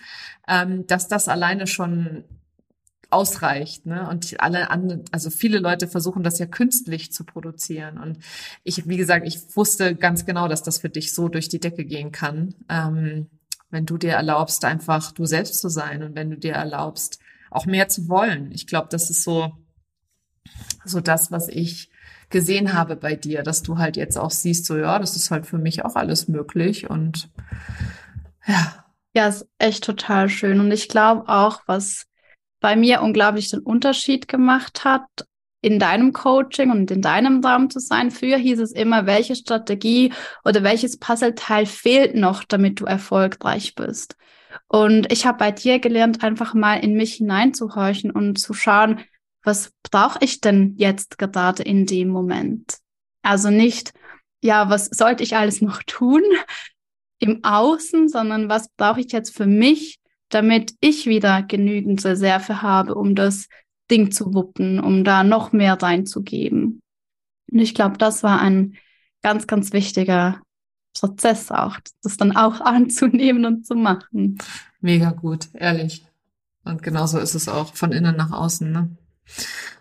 ähm, 0.49 0.85
dass 0.85 1.07
das 1.07 1.29
alleine 1.29 1.65
schon 1.65 2.25
ausreicht. 3.09 3.85
Ne? 3.85 4.05
Und 4.09 4.41
alle 4.41 4.69
anderen, 4.69 5.05
also 5.13 5.29
viele 5.29 5.59
Leute 5.59 5.87
versuchen 5.87 6.23
das 6.23 6.39
ja 6.39 6.45
künstlich 6.45 7.13
zu 7.13 7.23
produzieren. 7.23 7.97
Und 7.97 8.17
ich, 8.63 8.89
wie 8.89 8.97
gesagt, 8.97 9.25
ich 9.25 9.55
wusste 9.55 9.95
ganz 9.95 10.25
genau, 10.25 10.49
dass 10.49 10.61
das 10.61 10.79
für 10.79 10.89
dich 10.89 11.13
so 11.13 11.29
durch 11.29 11.47
die 11.47 11.61
Decke 11.61 11.85
gehen 11.85 12.11
kann, 12.11 12.53
ähm, 12.67 13.29
wenn 13.69 13.85
du 13.85 13.97
dir 13.97 14.13
erlaubst, 14.13 14.65
einfach 14.65 15.11
du 15.11 15.25
selbst 15.25 15.61
zu 15.61 15.69
sein 15.69 16.03
und 16.03 16.15
wenn 16.15 16.29
du 16.29 16.37
dir 16.37 16.53
erlaubst, 16.53 17.19
auch 17.51 17.65
mehr 17.65 17.87
zu 17.87 18.09
wollen. 18.09 18.51
Ich 18.51 18.67
glaube, 18.67 18.87
das 18.91 19.09
ist 19.09 19.23
so, 19.23 19.51
so 20.85 21.01
das, 21.01 21.31
was 21.31 21.47
ich 21.47 21.89
gesehen 22.29 22.73
habe 22.73 22.95
bei 22.95 23.15
dir, 23.15 23.43
dass 23.43 23.63
du 23.63 23.77
halt 23.77 23.97
jetzt 23.97 24.17
auch 24.17 24.31
siehst, 24.31 24.65
so 24.65 24.77
ja, 24.77 24.99
das 24.99 25.15
ist 25.15 25.31
halt 25.31 25.47
für 25.47 25.57
mich 25.57 25.83
auch 25.83 25.95
alles 25.95 26.27
möglich 26.27 26.89
und 26.89 27.29
ja. 28.45 28.85
Ja, 29.15 29.27
ist 29.27 29.47
echt 29.57 29.83
total 29.83 30.29
schön. 30.29 30.59
Und 30.59 30.71
ich 30.71 30.87
glaube 30.87 31.27
auch, 31.27 31.63
was 31.65 32.05
bei 32.59 32.75
mir 32.75 33.01
unglaublich 33.01 33.49
den 33.49 33.61
Unterschied 33.61 34.27
gemacht 34.27 34.83
hat, 34.83 35.03
in 35.61 35.79
deinem 35.79 36.13
Coaching 36.13 36.71
und 36.71 36.89
in 36.91 37.01
deinem 37.01 37.43
Raum 37.43 37.69
zu 37.69 37.79
sein. 37.79 38.11
Früher 38.11 38.37
hieß 38.37 38.59
es 38.59 38.71
immer, 38.71 39.05
welche 39.05 39.35
Strategie 39.35 40.13
oder 40.45 40.63
welches 40.63 40.97
Puzzleteil 40.97 41.65
fehlt 41.65 42.15
noch, 42.15 42.43
damit 42.43 42.79
du 42.79 42.85
erfolgreich 42.85 43.75
bist. 43.75 44.15
Und 44.67 45.11
ich 45.11 45.25
habe 45.25 45.37
bei 45.37 45.51
dir 45.51 45.79
gelernt, 45.79 46.23
einfach 46.23 46.53
mal 46.53 46.75
in 46.75 46.93
mich 46.93 47.15
hineinzuhorchen 47.15 48.11
und 48.11 48.39
zu 48.39 48.53
schauen, 48.53 49.01
was 49.43 49.71
brauche 49.89 50.19
ich 50.21 50.41
denn 50.41 50.75
jetzt 50.77 51.17
gerade 51.17 51.63
in 51.63 51.85
dem 51.85 52.09
Moment? 52.09 52.77
Also 53.21 53.49
nicht, 53.49 53.93
ja, 54.41 54.69
was 54.69 54.85
sollte 54.85 55.23
ich 55.23 55.35
alles 55.35 55.61
noch 55.61 55.83
tun 55.83 56.21
im 57.19 57.43
Außen, 57.43 58.07
sondern 58.07 58.49
was 58.49 58.69
brauche 58.77 59.01
ich 59.01 59.11
jetzt 59.11 59.35
für 59.35 59.45
mich, 59.45 59.99
damit 60.29 60.73
ich 60.79 61.05
wieder 61.05 61.43
genügend 61.43 62.03
Reserve 62.05 62.61
habe, 62.61 62.95
um 62.95 63.15
das 63.15 63.47
Ding 63.89 64.11
zu 64.11 64.33
wuppen, 64.33 64.79
um 64.79 65.03
da 65.03 65.23
noch 65.23 65.51
mehr 65.51 65.81
reinzugeben. 65.81 66.81
Und 67.51 67.59
ich 67.59 67.73
glaube, 67.73 67.97
das 67.97 68.23
war 68.23 68.41
ein 68.41 68.77
ganz, 69.21 69.47
ganz 69.47 69.73
wichtiger 69.73 70.41
Prozess 70.97 71.51
auch, 71.51 71.77
das 72.03 72.17
dann 72.17 72.35
auch 72.35 72.61
anzunehmen 72.61 73.45
und 73.45 73.65
zu 73.65 73.75
machen. 73.75 74.37
Mega 74.81 75.11
gut, 75.11 75.47
ehrlich. 75.53 76.05
Und 76.63 76.83
genauso 76.83 77.19
ist 77.19 77.35
es 77.35 77.47
auch 77.47 77.73
von 77.73 77.91
innen 77.91 78.15
nach 78.15 78.31
außen, 78.31 78.71
ne? 78.71 78.89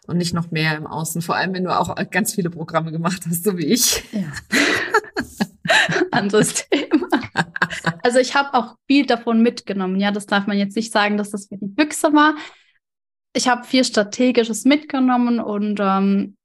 Und 0.06 0.18
nicht 0.18 0.34
noch 0.34 0.50
mehr 0.50 0.76
im 0.76 0.86
Außen. 0.86 1.22
Vor 1.22 1.36
allem, 1.36 1.54
wenn 1.54 1.64
du 1.64 1.78
auch 1.78 1.94
ganz 2.10 2.34
viele 2.34 2.50
Programme 2.50 2.92
gemacht 2.92 3.24
hast, 3.28 3.44
so 3.44 3.56
wie 3.58 3.66
ich. 3.66 4.04
Ja. 4.12 4.32
Anderes 6.10 6.54
Thema. 6.54 7.08
Also 8.02 8.18
ich 8.18 8.34
habe 8.34 8.54
auch 8.54 8.76
viel 8.86 9.06
davon 9.06 9.42
mitgenommen. 9.42 10.00
Ja, 10.00 10.10
das 10.10 10.26
darf 10.26 10.46
man 10.46 10.56
jetzt 10.56 10.76
nicht 10.76 10.92
sagen, 10.92 11.16
dass 11.16 11.30
das 11.30 11.48
für 11.48 11.56
die 11.56 11.66
Büchse 11.66 12.12
war. 12.12 12.36
Ich 13.32 13.48
habe 13.48 13.64
viel 13.64 13.84
Strategisches 13.84 14.64
mitgenommen 14.64 15.40
und 15.40 15.78
ähm, 15.80 16.36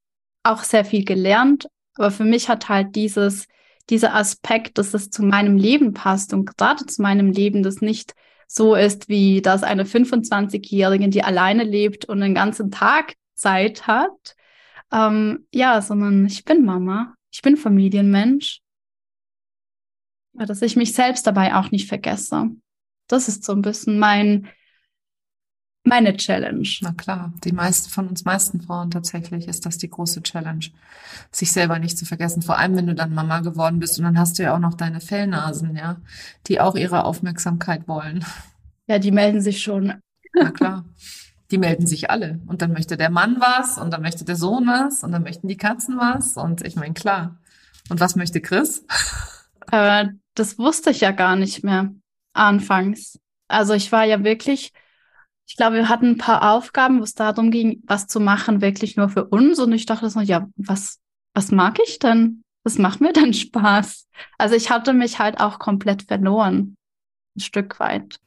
auch 0.43 0.63
sehr 0.63 0.85
viel 0.85 1.05
gelernt. 1.05 1.67
Aber 1.95 2.11
für 2.11 2.25
mich 2.25 2.49
hat 2.49 2.69
halt 2.69 2.95
dieses, 2.95 3.47
dieser 3.89 4.15
Aspekt, 4.15 4.77
dass 4.77 4.93
es 4.93 5.09
zu 5.09 5.23
meinem 5.23 5.57
Leben 5.57 5.93
passt 5.93 6.33
und 6.33 6.45
gerade 6.45 6.85
zu 6.85 7.01
meinem 7.01 7.31
Leben, 7.31 7.63
das 7.63 7.81
nicht 7.81 8.13
so 8.47 8.75
ist, 8.75 9.09
wie 9.09 9.41
das 9.41 9.63
eine 9.63 9.85
25-Jährige, 9.85 11.09
die 11.09 11.23
alleine 11.23 11.63
lebt 11.63 12.05
und 12.05 12.19
den 12.19 12.35
ganzen 12.35 12.69
Tag 12.69 13.13
Zeit 13.33 13.87
hat. 13.87 14.35
Ähm, 14.91 15.47
ja, 15.51 15.81
sondern 15.81 16.25
ich 16.25 16.43
bin 16.45 16.65
Mama, 16.65 17.15
ich 17.31 17.41
bin 17.41 17.57
Familienmensch 17.57 18.63
dass 20.33 20.61
ich 20.61 20.75
mich 20.75 20.93
selbst 20.93 21.25
dabei 21.27 21.55
auch 21.55 21.71
nicht 21.71 21.87
vergesse. 21.87 22.49
Das 23.07 23.27
ist 23.27 23.43
so 23.43 23.53
ein 23.53 23.61
bisschen 23.61 23.99
mein, 23.99 24.47
meine 25.83 26.15
Challenge. 26.15 26.67
Na 26.81 26.93
klar, 26.93 27.33
die 27.43 27.51
meisten 27.51 27.89
von 27.89 28.07
uns 28.07 28.25
meisten 28.25 28.61
Frauen 28.61 28.91
tatsächlich 28.91 29.47
ist 29.47 29.65
das 29.65 29.77
die 29.77 29.89
große 29.89 30.23
Challenge, 30.23 30.65
sich 31.31 31.51
selber 31.51 31.79
nicht 31.79 31.97
zu 31.97 32.05
vergessen. 32.05 32.41
Vor 32.41 32.57
allem, 32.57 32.75
wenn 32.75 32.87
du 32.87 32.95
dann 32.95 33.13
Mama 33.13 33.39
geworden 33.39 33.79
bist 33.79 33.97
und 33.99 34.05
dann 34.05 34.17
hast 34.17 34.39
du 34.39 34.43
ja 34.43 34.55
auch 34.55 34.59
noch 34.59 34.75
deine 34.75 35.01
Fellnasen, 35.01 35.75
ja, 35.75 35.97
die 36.47 36.59
auch 36.59 36.75
ihre 36.75 37.05
Aufmerksamkeit 37.05 37.87
wollen. 37.87 38.25
Ja, 38.87 38.99
die 38.99 39.11
melden 39.11 39.41
sich 39.41 39.61
schon. 39.61 39.93
Na 40.33 40.51
klar. 40.51 40.85
Die 41.51 41.57
melden 41.57 41.85
sich 41.85 42.09
alle. 42.09 42.39
Und 42.47 42.61
dann 42.61 42.73
möchte 42.73 42.97
der 42.97 43.09
Mann 43.09 43.37
was 43.39 43.77
und 43.77 43.91
dann 43.91 44.01
möchte 44.01 44.25
der 44.25 44.35
Sohn 44.35 44.65
was 44.65 45.03
und 45.03 45.11
dann 45.11 45.23
möchten 45.23 45.47
die 45.47 45.57
Katzen 45.57 45.97
was. 45.97 46.35
Und 46.37 46.65
ich 46.65 46.75
meine, 46.75 46.93
klar. 46.93 47.37
Und 47.89 47.99
was 47.99 48.15
möchte 48.15 48.41
Chris? 48.41 48.85
Äh, 49.71 50.07
das 50.33 50.57
wusste 50.57 50.89
ich 50.89 51.01
ja 51.01 51.11
gar 51.11 51.35
nicht 51.35 51.63
mehr 51.63 51.93
anfangs. 52.33 53.19
Also 53.47 53.73
ich 53.73 53.91
war 53.91 54.03
ja 54.03 54.23
wirklich, 54.23 54.71
ich 55.45 55.57
glaube, 55.57 55.75
wir 55.75 55.89
hatten 55.89 56.11
ein 56.11 56.17
paar 56.17 56.53
Aufgaben, 56.53 56.99
wo 56.99 57.03
es 57.03 57.13
darum 57.13 57.51
ging, 57.51 57.81
was 57.85 58.07
zu 58.07 58.19
machen, 58.19 58.61
wirklich 58.61 58.95
nur 58.95 59.09
für 59.09 59.25
uns. 59.25 59.59
Und 59.59 59.71
ich 59.73 59.85
dachte 59.85 60.09
so, 60.09 60.19
ja, 60.19 60.47
was, 60.55 60.99
was 61.33 61.51
mag 61.51 61.79
ich 61.85 61.99
denn? 61.99 62.43
Was 62.63 62.77
macht 62.77 63.01
mir 63.01 63.13
denn 63.13 63.33
Spaß? 63.33 64.07
Also 64.37 64.55
ich 64.55 64.69
hatte 64.69 64.93
mich 64.93 65.19
halt 65.19 65.39
auch 65.39 65.59
komplett 65.59 66.03
verloren. 66.03 66.75
Ein 67.35 67.39
Stück 67.41 67.79
weit. 67.79 68.17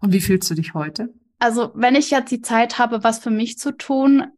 Und 0.00 0.12
wie 0.12 0.20
fühlst 0.20 0.50
du 0.50 0.54
dich 0.54 0.72
heute? 0.72 1.12
Also 1.38 1.72
wenn 1.74 1.94
ich 1.94 2.10
jetzt 2.10 2.30
die 2.30 2.40
Zeit 2.40 2.78
habe, 2.78 3.04
was 3.04 3.18
für 3.18 3.30
mich 3.30 3.58
zu 3.58 3.72
tun, 3.72 4.28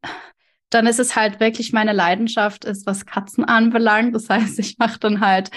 dann 0.71 0.87
ist 0.87 0.99
es 0.99 1.15
halt 1.15 1.39
wirklich 1.39 1.73
meine 1.73 1.93
Leidenschaft, 1.93 2.65
ist 2.65 2.87
was 2.87 3.07
Katzen 3.07 3.45
anbelangt. 3.45 4.15
Das 4.15 4.29
heißt, 4.29 4.59
ich 4.59 4.79
mache 4.79 4.99
dann 4.99 5.21
halt, 5.21 5.51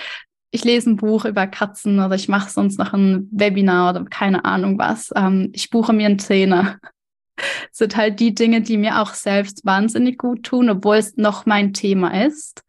ich 0.51 0.63
lese 0.63 0.91
ein 0.91 0.95
Buch 0.95 1.25
über 1.25 1.47
Katzen 1.47 1.99
oder 1.99 2.15
ich 2.15 2.29
mache 2.29 2.49
sonst 2.49 2.79
noch 2.79 2.93
ein 2.93 3.27
Webinar 3.31 3.91
oder 3.91 4.05
keine 4.05 4.45
Ahnung 4.45 4.77
was. 4.77 5.12
Ähm, 5.15 5.49
ich 5.53 5.69
buche 5.69 5.93
mir 5.93 6.05
einen 6.05 6.17
Trainer. 6.17 6.77
Das 7.36 7.45
sind 7.73 7.97
halt 7.97 8.19
die 8.19 8.33
Dinge, 8.33 8.62
die 8.62 8.77
mir 8.77 9.01
auch 9.01 9.13
selbst 9.13 9.65
wahnsinnig 9.65 10.17
gut 10.17 10.43
tun, 10.43 10.69
obwohl 10.69 10.97
es 10.97 11.17
noch 11.17 11.45
mein 11.45 11.73
Thema 11.73 12.25
ist. 12.25 12.63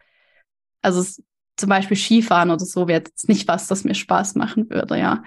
Also 0.83 1.01
es, 1.01 1.23
zum 1.57 1.69
Beispiel 1.69 1.97
Skifahren 1.97 2.51
oder 2.51 2.65
so 2.65 2.89
wäre 2.89 3.01
jetzt 3.01 3.29
nicht 3.29 3.49
was, 3.49 3.67
das 3.67 3.85
mir 3.85 3.95
Spaß 3.95 4.35
machen 4.35 4.71
würde, 4.71 4.99
ja. 4.99 5.23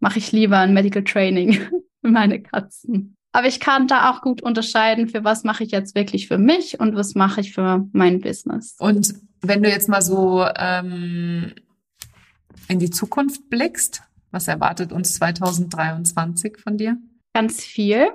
Mache 0.00 0.18
ich 0.18 0.30
lieber 0.30 0.58
ein 0.58 0.74
Medical 0.74 1.02
Training 1.02 1.54
für 2.00 2.10
meine 2.10 2.40
Katzen. 2.40 3.16
Aber 3.32 3.46
ich 3.46 3.60
kann 3.60 3.88
da 3.88 4.10
auch 4.10 4.22
gut 4.22 4.42
unterscheiden, 4.42 5.08
für 5.08 5.22
was 5.22 5.44
mache 5.44 5.64
ich 5.64 5.70
jetzt 5.70 5.94
wirklich 5.94 6.28
für 6.28 6.38
mich 6.38 6.80
und 6.80 6.94
was 6.94 7.14
mache 7.14 7.40
ich 7.40 7.52
für 7.52 7.86
mein 7.92 8.20
Business. 8.20 8.76
Und 8.78 9.14
wenn 9.40 9.62
du 9.62 9.68
jetzt 9.68 9.88
mal 9.88 10.02
so 10.02 10.44
ähm, 10.56 11.54
in 12.68 12.78
die 12.78 12.90
Zukunft 12.90 13.48
blickst, 13.50 14.02
was 14.30 14.48
erwartet 14.48 14.92
uns 14.92 15.14
2023 15.14 16.58
von 16.58 16.76
dir? 16.76 16.96
Ganz 17.32 17.64
viel. 17.64 18.08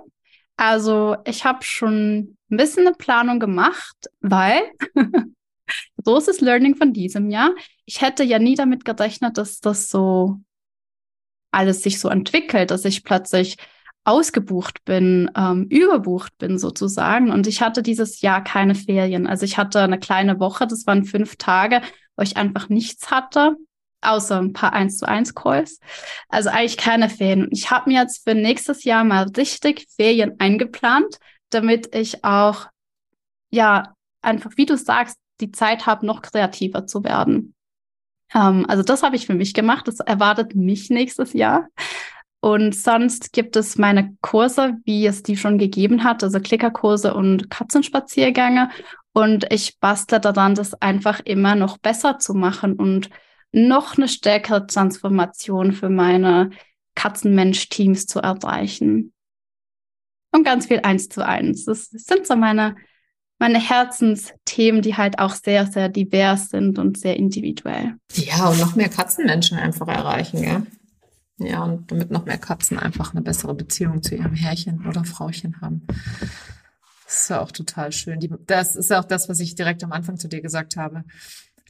Also 0.57 1.17
ich 1.25 1.45
habe 1.45 1.63
schon 1.63 2.38
ein 2.51 2.57
bisschen 2.57 2.86
eine 2.86 2.95
Planung 2.95 3.39
gemacht, 3.39 4.07
weil 4.21 4.62
großes 6.03 6.41
Learning 6.41 6.75
von 6.75 6.93
diesem 6.93 7.29
Jahr. 7.29 7.51
Ich 7.86 8.01
hätte 8.01 8.23
ja 8.23 8.39
nie 8.39 8.55
damit 8.55 8.86
gerechnet, 8.86 9.38
dass 9.38 9.59
das 9.59 9.89
so 9.89 10.39
alles 11.51 11.83
sich 11.83 11.99
so 11.99 12.09
entwickelt, 12.09 12.71
dass 12.71 12.86
ich 12.86 13.03
plötzlich 13.03 13.57
ausgebucht 14.05 14.83
bin, 14.85 15.31
ähm, 15.35 15.67
überbucht 15.69 16.37
bin 16.37 16.57
sozusagen. 16.57 17.31
Und 17.31 17.47
ich 17.47 17.61
hatte 17.61 17.81
dieses 17.81 18.21
Jahr 18.21 18.43
keine 18.43 18.75
Ferien. 18.75 19.27
Also 19.27 19.45
ich 19.45 19.57
hatte 19.57 19.81
eine 19.81 19.99
kleine 19.99 20.39
Woche, 20.39 20.67
das 20.67 20.85
waren 20.85 21.05
fünf 21.05 21.37
Tage, 21.37 21.81
wo 22.17 22.23
ich 22.23 22.37
einfach 22.37 22.69
nichts 22.69 23.11
hatte, 23.11 23.55
außer 24.01 24.39
ein 24.39 24.53
paar 24.53 24.73
1 24.73 24.97
zu 24.97 25.07
1 25.07 25.33
Calls. 25.35 25.79
Also 26.27 26.49
eigentlich 26.49 26.77
keine 26.77 27.09
Ferien. 27.09 27.47
Ich 27.51 27.71
habe 27.71 27.89
mir 27.89 28.01
jetzt 28.01 28.23
für 28.23 28.35
nächstes 28.35 28.83
Jahr 28.83 29.03
mal 29.03 29.27
richtig 29.37 29.87
Ferien 29.95 30.33
eingeplant, 30.39 31.17
damit 31.49 31.95
ich 31.95 32.23
auch, 32.23 32.67
ja, 33.51 33.93
einfach, 34.21 34.51
wie 34.55 34.65
du 34.65 34.77
sagst, 34.77 35.17
die 35.39 35.51
Zeit 35.51 35.85
habe, 35.85 36.05
noch 36.05 36.21
kreativer 36.21 36.85
zu 36.85 37.03
werden. 37.03 37.53
Ähm, 38.33 38.65
also 38.67 38.83
das 38.83 39.03
habe 39.03 39.15
ich 39.15 39.25
für 39.25 39.33
mich 39.33 39.53
gemacht. 39.53 39.87
Das 39.87 39.99
erwartet 39.99 40.55
mich 40.55 40.89
nächstes 40.89 41.33
Jahr. 41.33 41.67
Und 42.43 42.75
sonst 42.75 43.32
gibt 43.32 43.56
es 43.56 43.77
meine 43.77 44.17
Kurse, 44.19 44.73
wie 44.84 45.06
es 45.06 45.23
die 45.23 45.38
schon 45.38 45.58
gegeben 45.58 46.03
hat, 46.03 46.25
also 46.25 46.41
Klickerkurse 46.41 47.13
und 47.13 47.49
Katzenspaziergänge. 47.49 48.69
Und 49.13 49.45
ich 49.49 49.79
bastle 49.79 50.19
daran, 50.19 50.53
das 50.53 50.73
einfach 50.82 51.21
immer 51.23 51.56
noch 51.56 51.77
besser 51.77 52.19
zu 52.19 52.34
machen 52.34 52.73
und 52.73 53.10
noch 53.53 53.95
eine 53.95 54.10
stärkere 54.10 54.67
Transformation 54.67 55.71
für 55.71 55.88
meine 55.88 56.49
Katzenmensch-Teams 56.95 58.08
zu 58.08 58.19
erreichen. 58.19 59.13
Und 60.34 60.43
ganz 60.43 60.65
viel 60.65 60.82
eins 60.84 61.08
zu 61.08 61.25
eins. 61.25 61.63
Das 61.63 61.86
sind 61.91 62.27
so 62.27 62.36
meine, 62.36 62.75
meine 63.39 63.62
Herzensthemen, 63.62 64.82
die 64.82 64.97
halt 64.97 65.17
auch 65.17 65.34
sehr, 65.34 65.65
sehr 65.67 65.88
divers 65.88 66.49
sind 66.49 66.77
und 66.77 66.97
sehr 66.97 67.15
individuell. 67.15 67.95
Ja, 68.15 68.49
und 68.49 68.60
noch 68.60 68.75
mehr 68.75 68.89
Katzenmenschen 68.89 69.58
einfach 69.58 69.88
erreichen, 69.88 70.43
ja. 70.43 70.63
Ja, 71.43 71.63
und 71.63 71.91
damit 71.91 72.12
noch 72.12 72.25
mehr 72.25 72.38
Katzen 72.38 72.79
einfach 72.79 73.13
eine 73.13 73.21
bessere 73.21 73.53
Beziehung 73.53 74.01
zu 74.01 74.15
ihrem 74.15 74.34
Herrchen 74.34 74.86
oder 74.88 75.03
Frauchen 75.03 75.60
haben. 75.62 75.86
Das 77.06 77.21
ist 77.21 77.29
ja 77.29 77.41
auch 77.41 77.51
total 77.51 77.91
schön. 77.91 78.19
Die, 78.19 78.32
das 78.47 78.75
ist 78.75 78.91
auch 78.91 79.06
das, 79.06 79.29
was 79.29 79.39
ich 79.39 79.56
direkt 79.56 79.84
am 79.84 79.91
Anfang 79.91 80.17
zu 80.17 80.27
dir 80.27 80.41
gesagt 80.41 80.77
habe. 80.77 81.03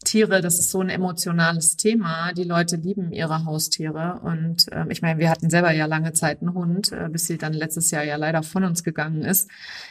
Tiere, 0.04 0.42
das 0.42 0.60
ist 0.60 0.70
so 0.70 0.82
ein 0.82 0.90
emotionales 0.90 1.78
Thema. 1.78 2.34
Die 2.34 2.44
Leute 2.44 2.76
lieben 2.76 3.12
ihre 3.12 3.46
Haustiere. 3.46 4.20
Und 4.24 4.66
ähm, 4.72 4.92
ich 4.92 5.02
meine, 5.02 5.20
wir 5.20 5.30
hatten 5.30 5.50
selber 5.50 5.72
ja 5.72 5.86
lange 5.86 6.14
Zeit 6.14 6.42
einen 6.42 6.54
Hund, 6.54 6.92
äh, 6.92 7.10
bis 7.10 7.26
sie 7.26 7.38
dann 7.38 7.54
letztes 7.54 7.92
Jahr 7.92 8.04
ja 8.04 8.16
leider 8.16 8.44
von 8.44 8.64
uns 8.64 8.84
gegangen 8.84 9.24
ist. 9.24 9.50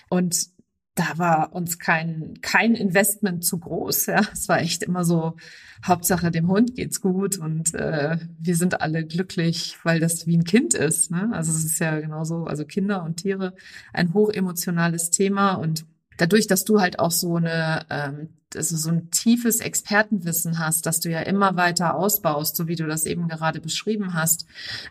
Und 0.08 0.48
da 0.94 1.16
war 1.16 1.54
uns 1.54 1.78
kein, 1.78 2.34
kein 2.42 2.74
Investment 2.74 3.44
zu 3.44 3.58
groß. 3.58 4.06
Ja, 4.06 4.20
es 4.32 4.48
war 4.48 4.60
echt 4.60 4.82
immer 4.82 5.04
so, 5.04 5.36
Hauptsache 5.84 6.30
dem 6.30 6.48
Hund 6.48 6.76
geht's 6.76 7.00
gut 7.00 7.38
und 7.38 7.74
äh, 7.74 8.18
wir 8.38 8.56
sind 8.56 8.80
alle 8.80 9.04
glücklich, 9.04 9.78
weil 9.84 10.00
das 10.00 10.26
wie 10.26 10.36
ein 10.36 10.44
Kind 10.44 10.74
ist. 10.74 11.10
Ne? 11.10 11.30
Also 11.32 11.50
es 11.50 11.64
ist 11.64 11.78
ja 11.78 11.98
genauso, 11.98 12.44
also 12.44 12.64
Kinder 12.64 13.02
und 13.02 13.16
Tiere 13.16 13.54
ein 13.92 14.14
hochemotionales 14.14 15.10
Thema 15.10 15.54
und 15.54 15.86
dadurch, 16.18 16.46
dass 16.46 16.64
du 16.64 16.80
halt 16.80 16.98
auch 16.98 17.10
so 17.10 17.36
eine 17.36 17.86
ähm, 17.90 18.28
also 18.56 18.76
so 18.76 18.90
ein 18.90 19.10
tiefes 19.10 19.60
Expertenwissen 19.60 20.58
hast, 20.58 20.86
dass 20.86 21.00
du 21.00 21.10
ja 21.10 21.20
immer 21.20 21.56
weiter 21.56 21.94
ausbaust, 21.94 22.56
so 22.56 22.68
wie 22.68 22.76
du 22.76 22.86
das 22.86 23.06
eben 23.06 23.28
gerade 23.28 23.60
beschrieben 23.60 24.14
hast, 24.14 24.46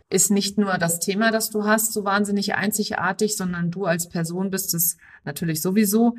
ist 0.09 0.31
nicht 0.31 0.57
nur 0.57 0.77
das 0.77 0.99
Thema, 0.99 1.31
das 1.31 1.49
du 1.49 1.65
hast, 1.65 1.93
so 1.93 2.03
wahnsinnig 2.03 2.55
einzigartig, 2.55 3.37
sondern 3.37 3.71
du 3.71 3.85
als 3.85 4.09
Person 4.09 4.49
bist 4.49 4.73
es 4.73 4.97
natürlich 5.23 5.61
sowieso. 5.61 6.15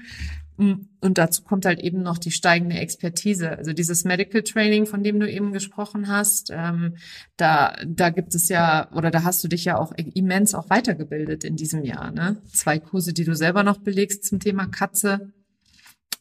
Und 0.57 1.19
dazu 1.19 1.43
kommt 1.43 1.65
halt 1.65 1.81
eben 1.81 2.03
noch 2.03 2.19
die 2.19 2.31
steigende 2.31 2.77
Expertise. 2.77 3.57
Also 3.57 3.73
dieses 3.73 4.05
Medical 4.05 4.43
Training, 4.43 4.87
von 4.87 5.03
dem 5.03 5.19
du 5.19 5.29
eben 5.29 5.53
gesprochen 5.53 6.09
hast, 6.09 6.51
ähm, 6.53 6.97
da, 7.37 7.75
da 7.87 8.11
gibt 8.11 8.35
es 8.35 8.49
ja, 8.49 8.91
oder 8.93 9.11
da 9.11 9.25
hast 9.25 9.43
du 9.43 9.49
dich 9.49 9.65
ja 9.65 9.79
auch 9.79 9.93
immens 9.97 10.55
auch 10.55 10.71
weitergebildet 10.71 11.45
in 11.45 11.57
diesem 11.57 11.83
Jahr. 11.85 12.13
Ne? 12.13 12.37
Zwei 12.53 12.79
Kurse, 12.79 13.13
die 13.13 13.25
du 13.25 13.35
selber 13.35 13.63
noch 13.63 13.79
belegst 13.79 14.25
zum 14.25 14.41
Thema 14.41 14.67
Katze 14.67 15.33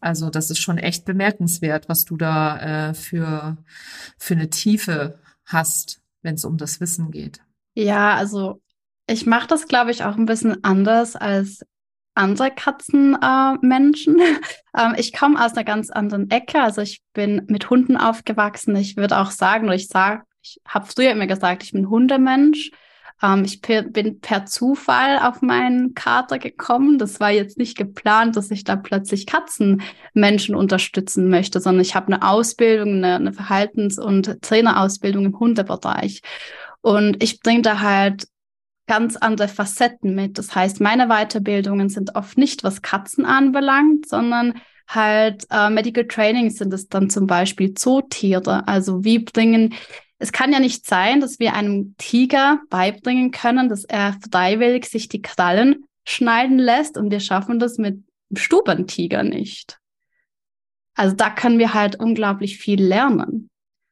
also 0.02 0.30
das 0.30 0.50
ist 0.50 0.60
schon 0.60 0.78
echt 0.78 1.06
bemerkenswert, 1.06 1.88
was 1.88 2.06
du 2.06 2.18
da 2.18 2.90
äh, 2.90 2.94
für, 2.94 3.58
für 4.18 4.34
eine 4.34 4.50
Tiefe 4.50 5.20
hast, 5.46 6.02
wenn 6.22 6.36
es 6.36 6.44
um 6.44 6.58
das 6.58 6.82
Wissen 6.82 7.12
geht. 7.12 7.40
Ja, 7.76 8.16
also 8.16 8.62
ich 9.08 9.26
mache 9.26 9.48
das, 9.48 9.68
glaube 9.68 9.92
ich, 9.92 10.04
auch 10.04 10.18
ein 10.18 10.26
bisschen 10.26 10.64
anders 10.64 11.16
als 11.16 11.66
andere 12.16 12.52
Katzenmenschen. 12.52 14.20
Äh, 14.20 14.40
ähm, 14.78 14.96
ich 14.98 15.14
komme 15.14 15.44
aus 15.44 15.54
einer 15.54 15.64
ganz 15.64 15.90
anderen 15.90 16.30
Ecke. 16.30 16.62
Also 16.62 16.82
ich 16.82 17.02
bin 17.14 17.44
mit 17.48 17.70
Hunden 17.70 17.96
aufgewachsen. 17.96 18.76
Ich 18.76 18.98
würde 18.98 19.20
auch 19.20 19.32
sagen, 19.32 19.66
oder 19.66 19.76
ich 19.76 19.88
sage, 19.88 20.24
ich 20.42 20.60
habe 20.68 20.88
früher 20.88 21.12
immer 21.12 21.28
gesagt, 21.28 21.64
ich 21.64 21.72
bin 21.72 21.90
Hundemensch. 21.90 22.72
Ähm, 23.22 23.44
ich 23.44 23.62
bin 23.62 24.20
per 24.20 24.46
Zufall 24.46 25.20
auf 25.20 25.42
meinen 25.42 25.94
Kater 25.94 26.40
gekommen. 26.40 26.98
Das 26.98 27.20
war 27.20 27.32
jetzt 27.32 27.58
nicht 27.58 27.78
geplant, 27.78 28.36
dass 28.36 28.52
ich 28.52 28.64
da 28.64 28.76
plötzlich 28.76 29.26
Katzenmenschen 29.26 30.56
unterstützen 30.56 31.30
möchte, 31.30 31.60
sondern 31.60 31.82
ich 31.82 31.96
habe 31.96 32.08
eine 32.08 32.28
Ausbildung, 32.28 32.96
eine, 32.96 33.16
eine 33.16 33.34
Verhaltens- 33.34 34.00
und 34.00 34.42
Trainerausbildung 34.42 35.26
im 35.26 35.40
Hundebereich. 35.40 36.22
Und 36.82 37.22
ich 37.24 37.42
bringe 37.42 37.62
da 37.62 37.82
halt 37.82 38.28
ganz 38.88 39.16
andere 39.16 39.48
Facetten 39.48 40.16
mit. 40.16 40.38
Das 40.38 40.54
heißt, 40.56 40.82
meine 40.82 41.08
Weiterbildungen 41.08 41.90
sind 41.90 42.16
oft 42.16 42.38
nicht, 42.38 42.64
was 42.64 42.82
Katzen 42.82 43.26
anbelangt, 43.26 44.08
sondern 44.10 44.56
halt 44.88 45.46
äh, 45.50 45.70
Medical 45.70 46.06
Training 46.08 46.50
sind 46.50 46.74
es 46.74 46.90
dann 46.90 47.10
zum 47.10 47.28
Beispiel 47.28 47.74
Zootiere. 47.74 48.68
Also 48.68 49.06
wie 49.06 49.20
bringen 49.20 49.74
es 50.22 50.32
kann 50.32 50.54
ja 50.54 50.60
nicht 50.60 50.86
sein, 50.86 51.20
dass 51.20 51.40
wir 51.40 51.56
einem 51.56 51.96
Tiger 51.98 52.62
beibringen 52.70 53.32
können, 53.32 53.70
dass 53.70 53.86
er 53.86 54.16
freiwillig 54.32 54.86
sich 54.86 55.10
die 55.10 55.24
Krallen 55.24 55.86
schneiden 56.06 56.60
lässt 56.60 56.96
und 56.96 57.10
wir 57.10 57.20
schaffen 57.20 57.58
das 57.58 57.80
mit 57.80 58.04
Stubentiger 58.36 59.24
nicht. 59.24 59.80
Also 60.94 61.16
da 61.16 61.32
können 61.32 61.58
wir 61.58 61.74
halt 61.74 61.96
unglaublich 61.96 62.60
viel 62.60 62.84
lernen. 62.84 63.50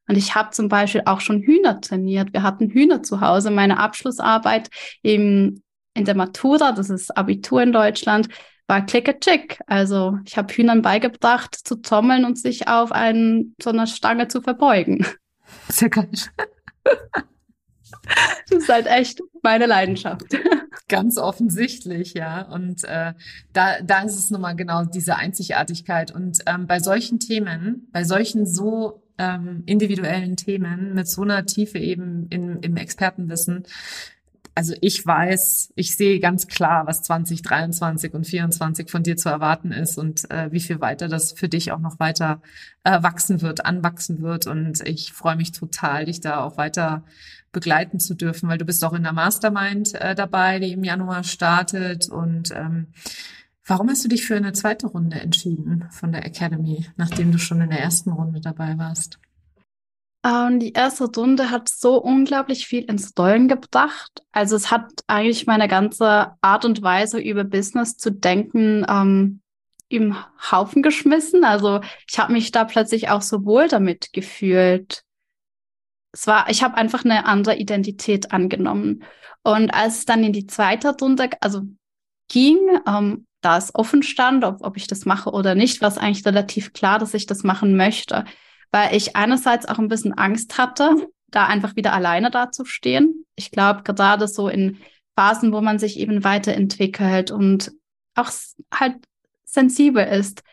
Und 0.07 0.17
ich 0.17 0.35
habe 0.35 0.51
zum 0.51 0.69
Beispiel 0.69 1.01
auch 1.05 1.19
schon 1.19 1.41
Hühner 1.41 1.81
trainiert. 1.81 2.31
Wir 2.31 2.43
hatten 2.43 2.69
Hühner 2.69 3.01
zu 3.01 3.21
Hause. 3.21 3.49
Meine 3.49 3.79
Abschlussarbeit 3.79 4.69
im, 5.01 5.63
in 5.95 6.05
der 6.05 6.15
Matura, 6.15 6.73
das 6.73 6.91
ist 6.91 7.15
Abitur 7.17 7.63
in 7.63 7.71
Deutschland, 7.71 8.27
war 8.67 8.85
Click-a-Chick. 8.85 9.61
Also 9.65 10.19
ich 10.25 10.37
habe 10.37 10.53
Hühnern 10.53 10.83
beigebracht, 10.83 11.55
zu 11.55 11.77
zommeln 11.77 12.23
und 12.23 12.37
sich 12.37 12.67
auf 12.67 12.91
einen, 12.91 13.55
so 13.59 13.71
einer 13.71 13.87
Stange 13.87 14.27
zu 14.27 14.41
verbeugen. 14.41 15.07
Sehr 15.69 15.89
geil. 15.89 16.09
Das 18.49 18.63
ist 18.63 18.69
halt 18.69 18.87
echt 18.87 19.21
meine 19.43 19.65
Leidenschaft. 19.65 20.25
Ganz 20.87 21.17
offensichtlich, 21.17 22.13
ja. 22.13 22.41
Und 22.41 22.83
äh, 22.83 23.13
da, 23.53 23.81
da 23.81 24.01
ist 24.01 24.15
es 24.15 24.31
nun 24.31 24.41
mal 24.41 24.55
genau 24.55 24.85
diese 24.85 25.15
Einzigartigkeit. 25.15 26.11
Und 26.11 26.39
ähm, 26.47 26.65
bei 26.65 26.79
solchen 26.79 27.19
Themen, 27.19 27.87
bei 27.91 28.03
solchen 28.03 28.47
so 28.47 29.03
ähm, 29.19 29.63
individuellen 29.67 30.35
Themen 30.35 30.95
mit 30.95 31.07
so 31.07 31.21
einer 31.21 31.45
Tiefe 31.45 31.77
eben 31.77 32.27
in, 32.29 32.59
im 32.61 32.77
Expertenwissen, 32.77 33.63
also 34.59 34.73
ich 34.81 35.05
weiß, 35.05 35.71
ich 35.77 35.95
sehe 35.95 36.19
ganz 36.19 36.47
klar, 36.47 36.85
was 36.85 37.01
2023 37.03 38.13
und 38.13 38.25
2024 38.25 38.91
von 38.91 39.03
dir 39.03 39.15
zu 39.15 39.29
erwarten 39.29 39.71
ist 39.71 39.97
und 39.97 40.29
äh, 40.29 40.51
wie 40.51 40.59
viel 40.59 40.81
weiter 40.81 41.07
das 41.07 41.31
für 41.31 41.47
dich 41.47 41.71
auch 41.71 41.79
noch 41.79 41.97
weiter 41.97 42.41
äh, 42.83 43.01
wachsen 43.01 43.41
wird, 43.41 43.65
anwachsen 43.65 44.21
wird. 44.21 44.47
Und 44.47 44.85
ich 44.85 45.13
freue 45.13 45.37
mich 45.37 45.53
total, 45.53 46.03
dich 46.03 46.19
da 46.19 46.43
auch 46.43 46.57
weiter 46.57 47.05
begleiten 47.53 48.01
zu 48.01 48.15
dürfen, 48.15 48.49
weil 48.49 48.57
du 48.57 48.65
bist 48.65 48.83
auch 48.83 48.91
in 48.91 49.03
der 49.03 49.13
Mastermind 49.13 49.95
äh, 49.95 50.13
dabei, 50.13 50.59
die 50.59 50.73
im 50.73 50.83
Januar 50.83 51.23
startet 51.23 52.09
und 52.09 52.51
ähm, 52.51 52.87
Warum 53.65 53.87
hast 53.87 54.03
du 54.03 54.09
dich 54.09 54.25
für 54.25 54.35
eine 54.35 54.51
zweite 54.53 54.87
Runde 54.87 55.19
entschieden 55.19 55.85
von 55.91 56.11
der 56.11 56.25
Academy, 56.25 56.87
nachdem 56.97 57.31
du 57.31 57.37
schon 57.37 57.61
in 57.61 57.69
der 57.69 57.79
ersten 57.79 58.09
Runde 58.09 58.41
dabei 58.41 58.79
warst? 58.79 59.19
Ähm, 60.23 60.59
die 60.59 60.73
erste 60.73 61.05
Runde 61.05 61.49
hat 61.49 61.69
so 61.69 62.01
unglaublich 62.01 62.67
viel 62.67 62.83
ins 62.83 63.13
Rollen 63.17 63.47
gebracht. 63.47 64.23
Also 64.31 64.55
es 64.55 64.69
hat 64.69 64.91
eigentlich 65.07 65.47
meine 65.47 65.67
ganze 65.67 66.33
Art 66.41 66.65
und 66.65 66.81
Weise 66.81 67.19
über 67.19 67.45
Business 67.45 67.95
zu 67.95 68.11
denken 68.11 68.85
ähm, 68.89 69.41
im 69.87 70.17
Haufen 70.51 70.83
geschmissen. 70.83 71.45
Also 71.45 71.79
ich 72.09 72.19
habe 72.19 72.33
mich 72.33 72.51
da 72.51 72.65
plötzlich 72.65 73.09
auch 73.09 73.21
so 73.21 73.45
wohl 73.45 73.69
damit 73.69 74.11
gefühlt. 74.11 75.03
Es 76.11 76.27
war, 76.27 76.49
ich 76.49 76.63
habe 76.63 76.75
einfach 76.75 77.05
eine 77.05 77.25
andere 77.25 77.55
Identität 77.55 78.33
angenommen. 78.33 79.03
Und 79.43 79.73
als 79.73 79.99
es 79.99 80.05
dann 80.05 80.23
in 80.23 80.33
die 80.33 80.47
zweite 80.47 80.95
Runde, 80.99 81.29
also 81.39 81.61
ging, 82.27 82.57
ähm, 82.85 83.25
da 83.39 83.57
es 83.57 83.73
offen 83.73 84.03
stand, 84.03 84.43
ob, 84.43 84.65
ob 84.65 84.75
ich 84.75 84.87
das 84.87 85.05
mache 85.05 85.31
oder 85.31 85.55
nicht, 85.55 85.81
war 85.81 85.87
es 85.87 85.97
eigentlich 85.97 86.25
relativ 86.25 86.73
klar, 86.73 86.99
dass 86.99 87.13
ich 87.13 87.25
das 87.25 87.43
machen 87.43 87.77
möchte 87.77 88.25
weil 88.71 88.95
ich 88.95 89.15
einerseits 89.15 89.67
auch 89.67 89.79
ein 89.79 89.87
bisschen 89.87 90.13
Angst 90.13 90.57
hatte, 90.57 91.09
da 91.27 91.45
einfach 91.45 91.75
wieder 91.75 91.93
alleine 91.93 92.31
dazustehen. 92.31 93.25
Ich 93.35 93.51
glaube, 93.51 93.83
gerade 93.83 94.27
so 94.27 94.47
in 94.49 94.77
Phasen, 95.15 95.51
wo 95.51 95.61
man 95.61 95.79
sich 95.79 95.99
eben 95.99 96.23
weiterentwickelt 96.23 97.31
und 97.31 97.71
auch 98.15 98.31
halt 98.73 98.95
sensibel 99.43 100.05
ist, 100.05 100.43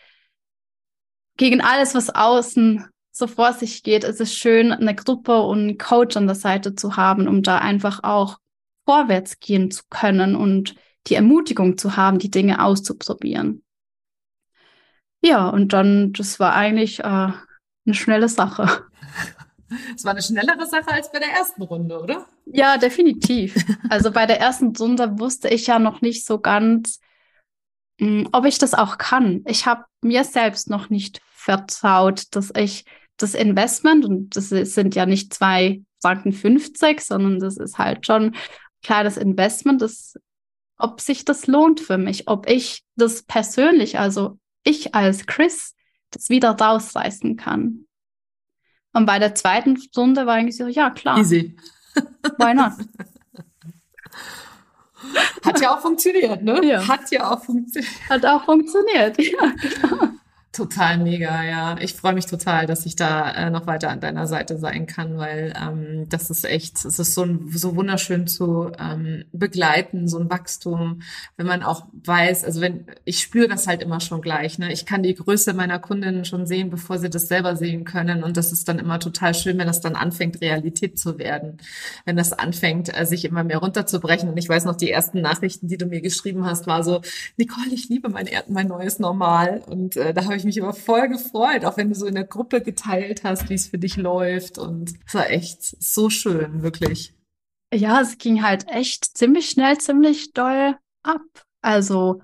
gegen 1.37 1.61
alles, 1.61 1.95
was 1.95 2.11
außen 2.11 2.87
so 3.13 3.27
vor 3.27 3.53
sich 3.53 3.83
geht, 3.83 4.05
ist 4.05 4.21
es 4.21 4.35
schön, 4.35 4.73
eine 4.73 4.95
Gruppe 4.95 5.41
und 5.41 5.59
einen 5.61 5.79
Coach 5.79 6.17
an 6.17 6.27
der 6.27 6.37
Seite 6.37 6.75
zu 6.75 6.97
haben, 6.97 7.29
um 7.29 7.43
da 7.43 7.59
einfach 7.59 8.03
auch 8.03 8.39
vorwärts 8.85 9.41
gehen 9.41 9.71
zu 9.71 9.85
können 9.91 10.37
und 10.37 10.75
die 11.07 11.15
Ermutigung 11.15 11.79
zu 11.79 11.97
haben, 11.97 12.19
die 12.19 12.31
Dinge 12.31 12.63
auszuprobieren. 12.63 13.63
Ja, 15.23 15.49
und 15.49 15.73
dann, 15.73 16.13
das 16.13 16.39
war 16.41 16.55
eigentlich 16.55 17.01
äh, 17.01 17.33
eine 17.87 17.95
schnelle 17.95 18.29
Sache. 18.29 18.85
Es 19.97 20.05
war 20.05 20.13
eine 20.13 20.23
schnellere 20.23 20.67
Sache 20.67 20.89
als 20.89 21.11
bei 21.11 21.19
der 21.19 21.31
ersten 21.31 21.63
Runde, 21.63 22.01
oder? 22.01 22.27
Ja, 22.45 22.79
definitiv. 22.79 23.55
Also 23.89 24.13
bei 24.13 24.27
der 24.27 24.41
ersten 24.41 24.77
Runde 24.77 25.19
wusste 25.19 25.49
ich 25.49 25.67
ja 25.67 25.79
noch 25.79 26.03
nicht 26.03 26.25
so 26.25 26.39
ganz, 26.39 27.01
hm, 28.01 28.29
ob 28.33 28.45
ich 28.45 28.59
das 28.59 28.75
auch 28.75 28.99
kann. 28.99 29.43
Ich 29.47 29.67
habe 29.67 29.85
mir 30.03 30.25
selbst 30.25 30.71
noch 30.71 30.91
nicht 30.91 31.21
vertraut, 31.35 32.25
dass 32.33 32.53
ich 32.57 32.85
das 33.17 33.35
Investment, 33.35 34.05
und 34.05 34.37
das 34.37 34.51
sind 34.51 34.95
ja 34.95 35.07
nicht 35.07 35.33
zwei 35.33 35.83
Franken 36.01 36.33
50, 36.33 37.01
sondern 37.01 37.39
das 37.39 37.57
ist 37.57 37.79
halt 37.79 38.07
schon 38.07 38.25
ein 38.25 38.37
kleines 38.83 39.17
Investment, 39.17 39.81
das, 39.83 40.15
ob 40.79 41.01
sich 41.01 41.25
das 41.25 41.47
lohnt 41.47 41.81
für 41.81 41.99
mich, 41.99 42.29
ob 42.29 42.49
ich 42.49 42.85
das 42.97 43.23
persönlich, 43.23 43.99
also 43.99 44.39
ich 44.65 44.95
als 44.95 45.27
Chris, 45.27 45.76
das 46.11 46.29
wieder 46.29 46.51
rausreißen 46.51 47.37
kann. 47.37 47.87
Und 48.93 49.07
bei 49.07 49.19
der 49.19 49.35
zweiten 49.35 49.77
Stunde 49.77 50.27
war 50.27 50.35
eigentlich 50.35 50.57
so, 50.57 50.67
ja 50.67 50.91
klar. 50.91 51.19
Easy. 51.19 51.57
Why 52.39 52.55
not? 52.55 52.73
Hat 55.45 55.61
ja 55.61 55.77
auch 55.77 55.81
funktioniert, 55.81 56.43
ne? 56.43 56.65
Ja. 56.65 56.89
Hat 56.89 57.11
ja 57.11 57.31
auch 57.31 57.45
funktioniert. 57.45 58.09
Hat 58.09 58.25
auch 58.25 58.45
funktioniert, 58.45 59.19
ja, 59.23 59.55
genau. 59.61 60.09
Total 60.57 60.97
mega, 60.97 61.45
ja. 61.45 61.77
Ich 61.83 61.93
freue 61.93 62.15
mich 62.15 62.25
total, 62.25 62.65
dass 62.65 62.87
ich 62.87 62.97
da 62.97 63.31
äh, 63.31 63.51
noch 63.51 63.67
weiter 63.67 63.91
an 63.91 64.01
deiner 64.01 64.27
Seite 64.27 64.57
sein 64.57 64.87
kann, 64.87 65.19
weil 65.19 65.53
ähm, 65.55 66.09
das 66.09 66.31
ist 66.31 66.47
echt, 66.47 66.83
es 66.83 66.99
ist 66.99 67.13
so, 67.13 67.27
so 67.51 67.77
wunderschön 67.77 68.27
zu 68.27 68.73
ähm, 68.79 69.27
begleiten, 69.33 70.09
so 70.09 70.19
ein 70.19 70.31
Wachstum, 70.31 71.03
wenn 71.37 71.45
man 71.47 71.63
auch 71.63 71.85
weiß, 71.93 72.43
also 72.45 72.63
wenn, 72.63 72.87
ich 73.05 73.21
spüre 73.21 73.49
das 73.49 73.67
halt 73.67 73.83
immer 73.83 74.01
schon 74.01 74.23
gleich, 74.23 74.59
ne? 74.59 74.73
Ich 74.73 74.87
kann 74.87 75.03
die 75.03 75.15
Größe 75.15 75.53
meiner 75.53 75.79
Kundinnen 75.79 76.25
schon 76.25 76.47
sehen, 76.47 76.71
bevor 76.71 76.97
sie 76.99 77.11
das 77.11 77.29
selber 77.29 77.55
sehen 77.55 77.85
können. 77.85 78.25
Und 78.25 78.39
das 78.39 78.51
ist 78.51 78.67
dann 78.67 78.79
immer 78.79 78.99
total 78.99 79.35
schön, 79.35 79.59
wenn 79.59 79.67
das 79.67 79.83
dann 79.83 79.95
anfängt, 79.95 80.41
Realität 80.41 80.99
zu 80.99 81.19
werden. 81.19 81.59
Wenn 82.07 82.17
das 82.17 82.33
anfängt, 82.33 82.99
äh, 82.99 83.05
sich 83.05 83.27
immer 83.27 83.45
mehr 83.45 83.59
runterzubrechen. 83.59 84.31
Und 84.31 84.39
ich 84.39 84.49
weiß 84.49 84.65
noch, 84.65 84.77
die 84.77 84.91
ersten 84.91 85.21
Nachrichten, 85.21 85.69
die 85.69 85.77
du 85.77 85.85
mir 85.85 86.01
geschrieben 86.01 86.47
hast, 86.47 86.67
war 86.67 86.83
so, 86.83 87.03
Nicole, 87.37 87.75
ich 87.75 87.91
liebe 87.91 88.09
mein, 88.09 88.27
mein 88.49 88.69
neues 88.69 88.99
Normal. 88.99 89.63
Und 89.67 89.97
äh, 89.97 90.15
da 90.15 90.25
habe 90.25 90.37
ich 90.37 90.46
mich 90.47 90.57
immer 90.57 90.73
voll 90.73 91.09
gefreut, 91.09 91.65
auch 91.65 91.77
wenn 91.77 91.91
du 91.91 91.95
so 91.95 92.07
in 92.07 92.15
der 92.15 92.25
Gruppe 92.25 92.63
geteilt 92.63 93.25
hast, 93.25 93.51
wie 93.51 93.55
es 93.55 93.69
für 93.69 93.79
dich 93.79 93.97
läuft. 93.97 94.59
Und 94.59 94.95
es 95.07 95.15
war 95.15 95.29
echt 95.31 95.63
so 95.63 96.09
schön, 96.09 96.63
wirklich. 96.63 97.15
Ja, 97.75 98.01
es 98.01 98.17
ging 98.19 98.43
halt 98.43 98.67
echt 98.69 99.17
ziemlich 99.17 99.51
schnell, 99.51 99.77
ziemlich 99.79 100.33
doll 100.33 100.77
ab. 101.03 101.21
Also, 101.61 102.23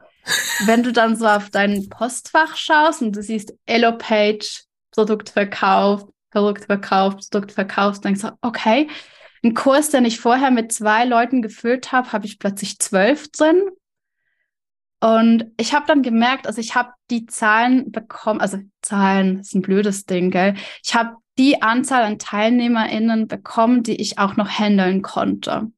wenn 0.66 0.82
du 0.82 0.92
dann 0.92 1.16
so 1.16 1.26
auf 1.26 1.50
dein 1.50 1.88
Postfach 1.88 2.56
schaust 2.56 3.02
und 3.02 3.14
du 3.14 3.22
siehst 3.22 3.52
Elo-Page, 3.66 4.64
Produktverkauf, 4.92 6.06
Produktverkauf, 6.30 7.16
Produktverkauf, 7.16 8.00
denkst 8.00 8.22
du, 8.22 8.38
okay, 8.40 8.88
ein 9.44 9.54
Kurs, 9.54 9.90
den 9.90 10.04
ich 10.04 10.20
vorher 10.20 10.50
mit 10.50 10.72
zwei 10.72 11.04
Leuten 11.04 11.42
gefüllt 11.42 11.90
habe, 11.90 12.12
habe 12.12 12.26
ich 12.26 12.38
plötzlich 12.38 12.78
zwölf 12.78 13.28
drin. 13.32 13.60
Und 15.02 15.50
ich 15.56 15.74
habe 15.74 15.84
dann 15.88 16.02
gemerkt, 16.02 16.46
also 16.46 16.60
ich 16.60 16.76
habe 16.76 16.92
die 17.10 17.26
Zahlen 17.26 17.90
bekommen, 17.90 18.40
also 18.40 18.58
Zahlen 18.82 19.40
ist 19.40 19.52
ein 19.52 19.60
blödes 19.60 20.06
Ding, 20.06 20.30
gell? 20.30 20.54
Ich 20.84 20.94
habe 20.94 21.16
die 21.38 21.60
Anzahl 21.60 22.04
an 22.04 22.20
TeilnehmerInnen 22.20 23.26
bekommen, 23.26 23.82
die 23.82 24.00
ich 24.00 24.20
auch 24.20 24.36
noch 24.36 24.48
handeln 24.48 25.02
konnte. 25.02 25.72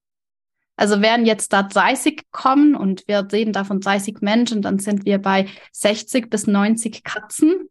Also 0.76 1.00
wären 1.00 1.24
jetzt 1.24 1.54
da 1.54 1.62
30 1.62 2.24
kommen 2.32 2.74
und 2.74 3.08
wir 3.08 3.26
reden 3.32 3.54
da 3.54 3.64
von 3.64 3.80
30 3.80 4.20
Menschen, 4.20 4.60
dann 4.60 4.78
sind 4.78 5.06
wir 5.06 5.16
bei 5.18 5.48
60 5.72 6.28
bis 6.28 6.46
90 6.46 7.02
Katzen. 7.02 7.70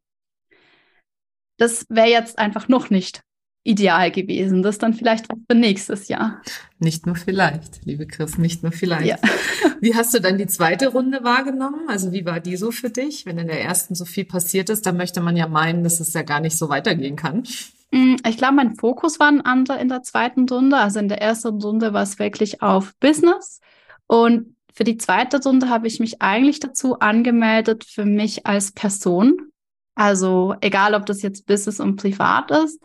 Das 1.57 1.85
wäre 1.87 2.09
jetzt 2.09 2.39
einfach 2.39 2.67
noch 2.67 2.89
nicht 2.89 3.21
ideal 3.63 4.11
gewesen. 4.11 4.61
Das 4.61 4.77
dann 4.77 4.93
vielleicht 4.93 5.29
auch 5.31 5.37
für 5.49 5.57
nächstes 5.57 6.07
Jahr. 6.07 6.41
Nicht 6.79 7.05
nur 7.05 7.15
vielleicht, 7.15 7.85
liebe 7.85 8.05
Chris, 8.05 8.37
nicht 8.37 8.63
nur 8.63 8.71
vielleicht. 8.71 9.07
Ja. 9.07 9.17
Wie 9.81 9.95
hast 9.95 10.13
du 10.13 10.19
dann 10.19 10.37
die 10.37 10.47
zweite 10.47 10.89
Runde 10.89 11.23
wahrgenommen? 11.23 11.87
Also 11.87 12.11
wie 12.11 12.25
war 12.25 12.39
die 12.39 12.55
so 12.55 12.71
für 12.71 12.89
dich? 12.89 13.25
Wenn 13.25 13.37
in 13.37 13.47
der 13.47 13.61
ersten 13.61 13.95
so 13.95 14.05
viel 14.05 14.23
passiert 14.23 14.69
ist, 14.69 14.85
dann 14.85 14.95
möchte 14.95 15.19
man 15.19 15.35
ja 15.35 15.47
meinen, 15.47 15.83
dass 15.83 15.99
es 15.99 16.13
ja 16.13 16.21
gar 16.21 16.39
nicht 16.39 16.57
so 16.57 16.69
weitergehen 16.69 17.17
kann. 17.17 17.43
Mm, 17.91 18.15
ich 18.25 18.37
glaube, 18.37 18.55
mein 18.55 18.75
Fokus 18.75 19.19
war 19.19 19.27
ein 19.27 19.41
anderer 19.41 19.79
in 19.79 19.89
der 19.89 20.03
zweiten 20.03 20.47
Runde. 20.47 20.77
Also 20.77 20.99
in 20.99 21.09
der 21.09 21.21
ersten 21.21 21.61
Runde 21.61 21.93
war 21.93 22.03
es 22.03 22.17
wirklich 22.17 22.61
auf 22.61 22.93
Business. 22.99 23.59
Und 24.07 24.55
für 24.73 24.83
die 24.83 24.97
zweite 24.97 25.41
Runde 25.41 25.69
habe 25.69 25.87
ich 25.87 25.99
mich 25.99 26.21
eigentlich 26.21 26.59
dazu 26.59 26.99
angemeldet 26.99 27.83
für 27.83 28.05
mich 28.05 28.45
als 28.45 28.71
Person. 28.71 29.51
Also 29.95 30.55
egal, 30.61 30.95
ob 30.95 31.05
das 31.05 31.21
jetzt 31.21 31.45
Business 31.45 31.79
und 31.79 31.97
Privat 31.97 32.51
ist. 32.51 32.81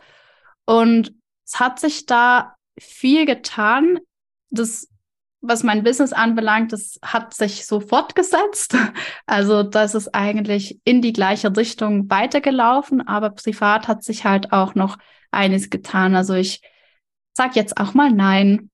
Und 0.69 1.15
es 1.47 1.59
hat 1.59 1.79
sich 1.79 2.05
da 2.05 2.55
viel 2.79 3.25
getan. 3.25 3.97
Das, 4.51 4.87
was 5.41 5.63
mein 5.63 5.83
Business 5.83 6.13
anbelangt, 6.13 6.73
das 6.73 6.99
hat 7.01 7.33
sich 7.33 7.65
so 7.65 7.79
fortgesetzt. 7.79 8.75
Also 9.25 9.63
das 9.63 9.95
ist 9.95 10.13
eigentlich 10.13 10.79
in 10.83 11.01
die 11.01 11.13
gleiche 11.13 11.55
Richtung 11.57 12.07
weitergelaufen, 12.11 13.01
aber 13.07 13.31
privat 13.31 13.87
hat 13.87 14.03
sich 14.03 14.25
halt 14.25 14.51
auch 14.51 14.75
noch 14.75 14.97
eines 15.31 15.71
getan. 15.71 16.15
Also 16.15 16.35
ich 16.35 16.61
sag 17.33 17.55
jetzt 17.55 17.77
auch 17.77 17.95
mal 17.95 18.11
nein. 18.11 18.69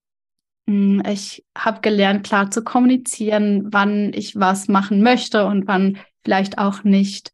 Hm, 0.68 1.02
ich 1.08 1.46
habe 1.56 1.80
gelernt, 1.80 2.26
klar 2.26 2.50
zu 2.50 2.62
kommunizieren, 2.62 3.72
wann 3.72 4.12
ich 4.12 4.38
was 4.38 4.68
machen 4.68 5.02
möchte 5.02 5.46
und 5.46 5.66
wann 5.66 5.98
vielleicht 6.24 6.58
auch 6.58 6.84
nicht. 6.84 7.32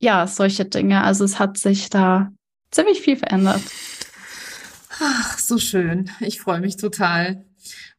Ja, 0.00 0.26
solche 0.26 0.64
Dinge. 0.64 1.04
Also 1.04 1.24
es 1.24 1.38
hat 1.38 1.58
sich 1.58 1.90
da 1.90 2.32
ziemlich 2.74 3.00
viel 3.00 3.16
verändert. 3.16 3.62
Ach, 5.00 5.38
so 5.38 5.58
schön. 5.58 6.10
Ich 6.20 6.40
freue 6.40 6.60
mich 6.60 6.76
total. 6.76 7.44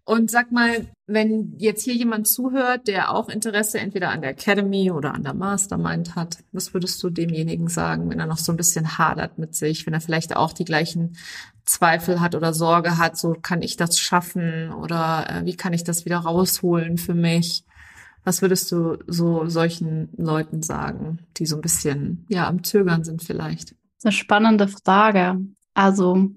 Und 0.07 0.29
sag 0.29 0.51
mal, 0.51 0.85
wenn 1.07 1.55
jetzt 1.57 1.83
hier 1.83 1.95
jemand 1.95 2.27
zuhört, 2.27 2.88
der 2.88 3.11
auch 3.11 3.27
Interesse 3.27 3.79
entweder 3.79 4.09
an 4.09 4.21
der 4.21 4.31
Academy 4.31 4.91
oder 4.91 5.15
an 5.15 5.23
der 5.23 5.33
Mastermind 5.33 6.15
hat, 6.15 6.38
was 6.51 6.75
würdest 6.75 7.01
du 7.01 7.09
demjenigen 7.09 7.69
sagen, 7.69 8.09
wenn 8.09 8.19
er 8.19 8.27
noch 8.27 8.38
so 8.38 8.53
ein 8.53 8.57
bisschen 8.57 8.99
hadert 8.99 9.39
mit 9.39 9.55
sich, 9.55 9.88
wenn 9.88 9.95
er 9.95 10.01
vielleicht 10.01 10.35
auch 10.35 10.53
die 10.53 10.63
gleichen 10.63 11.17
Zweifel 11.65 12.21
hat 12.21 12.36
oder 12.36 12.53
Sorge 12.53 12.99
hat, 12.99 13.17
so 13.17 13.34
kann 13.34 13.63
ich 13.63 13.78
das 13.78 13.97
schaffen 13.97 14.71
oder 14.71 15.26
äh, 15.28 15.45
wie 15.45 15.55
kann 15.55 15.73
ich 15.73 15.84
das 15.84 16.05
wieder 16.05 16.19
rausholen 16.19 16.99
für 16.99 17.15
mich? 17.15 17.63
Was 18.23 18.43
würdest 18.43 18.71
du 18.71 18.99
so 19.07 19.47
solchen 19.47 20.09
Leuten 20.17 20.61
sagen, 20.61 21.19
die 21.38 21.47
so 21.47 21.55
ein 21.55 21.61
bisschen 21.61 22.26
ja 22.30 22.47
am 22.47 22.63
Zögern 22.63 23.03
sind 23.03 23.23
vielleicht? 23.23 23.73
Eine 24.03 24.11
spannende 24.11 24.67
Frage. 24.67 25.39
Also 25.73 26.29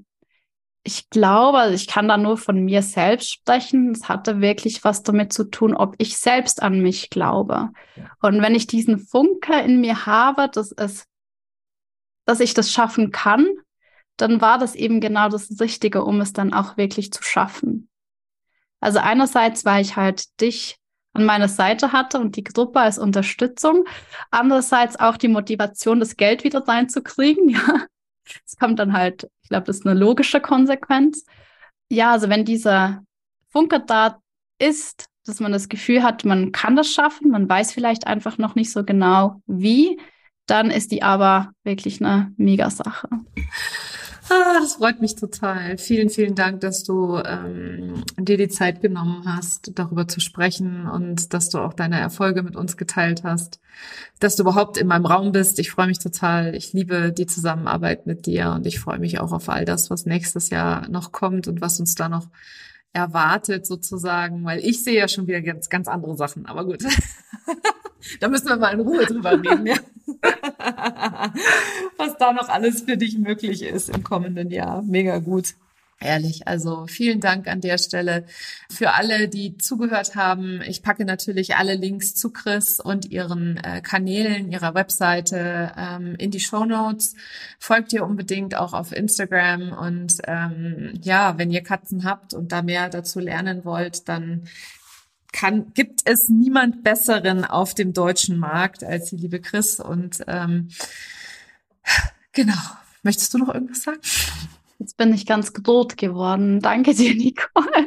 ich 0.85 1.11
glaube, 1.11 1.59
also 1.59 1.75
ich 1.75 1.87
kann 1.87 2.09
da 2.09 2.17
nur 2.17 2.39
von 2.39 2.65
mir 2.65 2.83
selbst 2.83 3.31
sprechen. 3.31 3.91
Es 3.91 4.09
hatte 4.09 4.41
wirklich 4.41 4.85
was 4.85 5.03
damit 5.03 5.33
zu 5.33 5.45
tun, 5.45 5.75
ob 5.75 5.95
ich 5.99 6.17
selbst 6.17 6.63
an 6.63 6.81
mich 6.81 7.11
glaube. 7.11 7.71
Und 8.23 8.41
wenn 8.41 8.55
ich 8.55 8.67
diesen 8.67 8.99
Funke 8.99 9.59
in 9.61 9.81
mir 9.81 10.07
habe, 10.07 10.49
dass 10.49 10.73
es, 10.73 11.05
dass 12.25 12.41
ich 12.41 12.55
das 12.55 12.73
schaffen 12.73 13.11
kann, 13.11 13.47
dann 14.17 14.41
war 14.41 14.59
das 14.59 14.75
eben 14.75 15.01
genau 15.01 15.29
das 15.29 15.61
Richtige, 15.61 16.05
um 16.05 16.21
es 16.21 16.33
dann 16.33 16.53
auch 16.53 16.77
wirklich 16.77 17.13
zu 17.13 17.23
schaffen. 17.23 17.89
Also 18.81 18.99
einerseits, 18.99 19.65
weil 19.65 19.83
ich 19.83 19.97
halt 19.97 20.41
dich 20.41 20.78
an 21.19 21.27
meiner 21.27 21.49
Seite 21.49 21.93
hatte 21.93 22.19
und 22.19 22.37
die 22.37 22.45
Gruppe 22.45 22.81
als 22.81 22.99
Unterstützung. 22.99 23.85
Andererseits 24.31 24.99
auch 24.99 25.17
die 25.17 25.29
Motivation, 25.29 26.01
das 26.01 26.17
Geld 26.17 26.45
wieder 26.45 26.67
reinzukriegen. 26.67 27.57
Ja, 28.31 28.35
es 28.47 28.59
kommt 28.59 28.79
dann 28.79 28.93
halt, 28.93 29.27
ich 29.43 29.49
glaube, 29.49 29.65
das 29.65 29.79
ist 29.79 29.87
eine 29.87 29.99
logische 29.99 30.41
Konsequenz. 30.41 31.25
Ja, 31.91 32.13
also 32.13 32.29
wenn 32.29 32.45
dieser 32.45 33.03
Funke 33.49 33.81
da 33.81 34.21
ist, 34.59 35.07
dass 35.25 35.41
man 35.41 35.51
das 35.51 35.71
Gefühl 35.71 36.03
hat, 36.03 36.27
man 36.27 36.53
kann 36.53 36.77
das 36.77 36.91
schaffen, 36.93 37.31
man 37.31 37.49
weiß 37.49 37.73
vielleicht 37.73 38.07
einfach 38.07 38.37
noch 38.37 38.55
nicht 38.55 38.71
so 38.71 38.85
genau 38.85 39.41
wie, 39.47 39.99
dann 40.45 40.71
ist 40.71 40.93
die 40.93 41.03
aber 41.03 41.53
wirklich 41.65 42.03
eine 42.03 42.33
Mega-Sache. 42.37 43.09
Ah, 44.31 44.59
das 44.61 44.75
freut 44.75 45.01
mich 45.01 45.17
total. 45.17 45.79
Vielen, 45.79 46.11
vielen 46.11 46.35
Dank, 46.35 46.61
dass 46.61 46.85
du 46.85 47.17
ähm, 47.25 48.05
dir 48.19 48.37
die 48.37 48.49
Zeit 48.49 48.83
genommen 48.83 49.23
hast, 49.25 49.73
darüber 49.75 50.07
zu 50.07 50.21
sprechen 50.21 50.87
und 50.87 51.33
dass 51.33 51.49
du 51.49 51.59
auch 51.59 51.73
deine 51.73 51.99
Erfolge 51.99 52.43
mit 52.43 52.55
uns 52.55 52.77
geteilt 52.77 53.25
hast, 53.25 53.61
dass 54.21 54.37
du 54.37 54.43
überhaupt 54.43 54.77
in 54.77 54.87
meinem 54.87 55.07
Raum 55.07 55.33
bist. 55.33 55.59
Ich 55.59 55.71
freue 55.71 55.87
mich 55.87 55.99
total. 55.99 56.55
Ich 56.55 56.73
liebe 56.73 57.13
die 57.13 57.27
Zusammenarbeit 57.27 58.07
mit 58.07 58.27
dir 58.27 58.51
und 58.51 58.67
ich 58.67 58.81
freue 58.81 58.99
mich 58.99 59.19
auch 59.19 59.33
auf 59.33 59.49
all 59.49 59.65
das, 59.65 59.89
was 59.89 60.05
nächstes 60.05 60.51
Jahr 60.51 60.89
noch 60.89 61.13
kommt 61.13 61.49
und 61.49 61.61
was 61.61 61.81
uns 61.81 61.95
da 61.95 62.09
noch 62.09 62.29
erwartet 62.93 63.67
sozusagen, 63.67 64.45
weil 64.45 64.61
ich 64.61 64.83
sehe 64.83 64.99
ja 64.99 65.09
schon 65.09 65.27
wieder 65.27 65.41
ganz, 65.43 65.69
ganz 65.69 65.89
andere 65.89 66.17
Sachen. 66.17 66.47
Aber 66.47 66.65
gut, 66.65 66.83
da 68.21 68.29
müssen 68.29 68.49
wir 68.49 68.57
mal 68.57 68.73
in 68.75 68.81
Ruhe 68.81 69.05
drüber 69.07 69.33
reden. 69.33 69.67
Ja. 69.67 69.77
was 71.97 72.17
da 72.19 72.33
noch 72.33 72.49
alles 72.49 72.83
für 72.83 72.97
dich 72.97 73.19
möglich 73.19 73.63
ist 73.63 73.91
im 73.91 74.03
kommenden 74.03 74.51
Jahr. 74.51 74.83
Mega 74.83 75.19
gut. 75.19 75.55
Ehrlich, 76.01 76.47
also 76.47 76.87
vielen 76.87 77.19
Dank 77.19 77.49
an 77.49 77.61
der 77.61 77.77
Stelle 77.77 78.25
für 78.71 78.93
alle, 78.93 79.27
die 79.27 79.59
zugehört 79.59 80.15
haben. 80.15 80.63
Ich 80.63 80.85
packe 80.85 81.05
natürlich 81.05 81.57
alle 81.57 81.75
Links 81.75 82.15
zu 82.15 82.31
Chris 82.31 82.79
und 82.79 83.11
ihren 83.11 83.57
äh, 83.57 83.81
Kanälen, 83.81 84.53
ihrer 84.53 84.75
Webseite 84.75 85.73
ähm, 85.77 86.15
in 86.17 86.31
die 86.31 86.39
Show 86.39 86.65
Notes. 86.65 87.17
Folgt 87.59 87.93
ihr 87.93 88.05
unbedingt 88.05 88.55
auch 88.55 88.75
auf 88.75 88.93
Instagram 88.93 89.73
und 89.73 90.19
ähm, 90.29 90.93
ja, 91.03 91.37
wenn 91.37 91.51
ihr 91.51 91.65
Katzen 91.65 92.05
habt 92.05 92.33
und 92.33 92.53
da 92.53 92.63
mehr 92.63 92.89
dazu 92.89 93.19
lernen 93.19 93.65
wollt, 93.65 94.09
dann 94.09 94.45
kann, 95.33 95.73
gibt 95.75 96.01
es 96.05 96.29
niemand 96.29 96.83
Besseren 96.83 97.45
auf 97.45 97.75
dem 97.75 97.93
deutschen 97.93 98.39
Markt 98.39 98.83
als 98.85 99.11
die 99.11 99.17
liebe 99.17 99.41
Chris. 99.41 99.81
Und 99.81 100.25
ähm, 100.27 100.69
genau. 102.33 102.55
Möchtest 103.03 103.33
du 103.33 103.39
noch 103.39 103.55
irgendwas 103.55 103.83
sagen? 103.83 104.01
Jetzt 104.79 104.97
bin 104.97 105.13
ich 105.13 105.27
ganz 105.27 105.53
rot 105.67 105.97
geworden. 105.97 106.61
Danke 106.61 106.95
dir, 106.95 107.15
Nicole. 107.15 107.87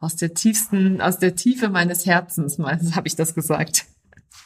Aus 0.00 0.16
der 0.16 0.34
tiefsten, 0.34 1.00
aus 1.00 1.18
der 1.18 1.34
Tiefe 1.34 1.68
meines 1.68 2.06
Herzens, 2.06 2.58
habe 2.58 3.08
ich 3.08 3.16
das 3.16 3.34
gesagt. 3.34 3.86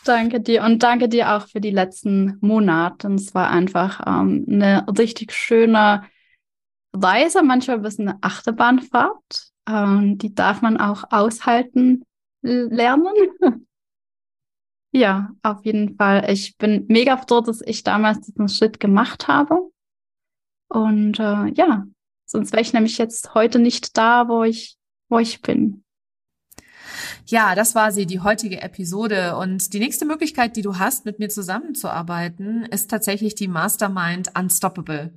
Danke 0.05 0.41
dir 0.41 0.63
und 0.63 0.83
danke 0.83 1.09
dir 1.09 1.35
auch 1.35 1.49
für 1.49 1.61
die 1.61 1.71
letzten 1.71 2.39
Monate. 2.41 3.09
Es 3.15 3.35
war 3.35 3.51
einfach 3.51 4.01
ähm, 4.07 4.47
eine 4.49 4.87
richtig 4.99 5.33
schöne 5.33 6.05
Reise, 6.93 7.43
manchmal 7.43 7.77
ein 7.77 7.83
bisschen 7.83 8.09
eine 8.09 8.19
Achterbahnfahrt. 8.21 9.51
Ähm, 9.69 10.19
die 10.19 10.35
darf 10.35 10.63
man 10.63 10.77
auch 10.77 11.05
aushalten 11.11 12.05
lernen. 12.47 13.13
ja, 14.93 15.31
auf 15.43 15.65
jeden 15.65 15.97
Fall. 15.97 16.31
Ich 16.31 16.57
bin 16.57 16.87
mega 16.89 17.17
froh, 17.17 17.41
dass 17.41 17.61
ich 17.63 17.83
damals 17.83 18.21
diesen 18.21 18.49
Schritt 18.49 18.81
gemacht 18.81 19.29
habe. 19.29 19.71
Und 20.69 21.19
äh, 21.19 21.49
ja, 21.55 21.87
sonst 22.25 22.53
wäre 22.53 22.63
ich 22.63 22.73
nämlich 22.73 22.99
jetzt 22.99 23.35
heute 23.35 23.59
nicht 23.59 23.97
da, 23.97 24.29
wo 24.29 24.45
ich, 24.45 24.77
wo 25.09 25.19
ich 25.19 25.43
bin. 25.43 25.85
Ja, 27.29 27.57
das 27.57 27.75
war 27.75 27.91
sie, 27.91 28.07
die 28.07 28.21
heutige 28.21 28.63
Episode. 28.63 29.37
Und 29.37 29.73
die 29.73 29.81
nächste 29.81 30.05
Möglichkeit, 30.05 30.55
die 30.55 30.63
du 30.63 30.79
hast, 30.79 31.07
mit 31.07 31.19
mir 31.19 31.29
zusammenzuarbeiten, 31.29 32.65
ist 32.67 32.89
tatsächlich 32.89 33.35
die 33.35 33.49
Mastermind 33.49 34.31
Unstoppable. 34.39 35.13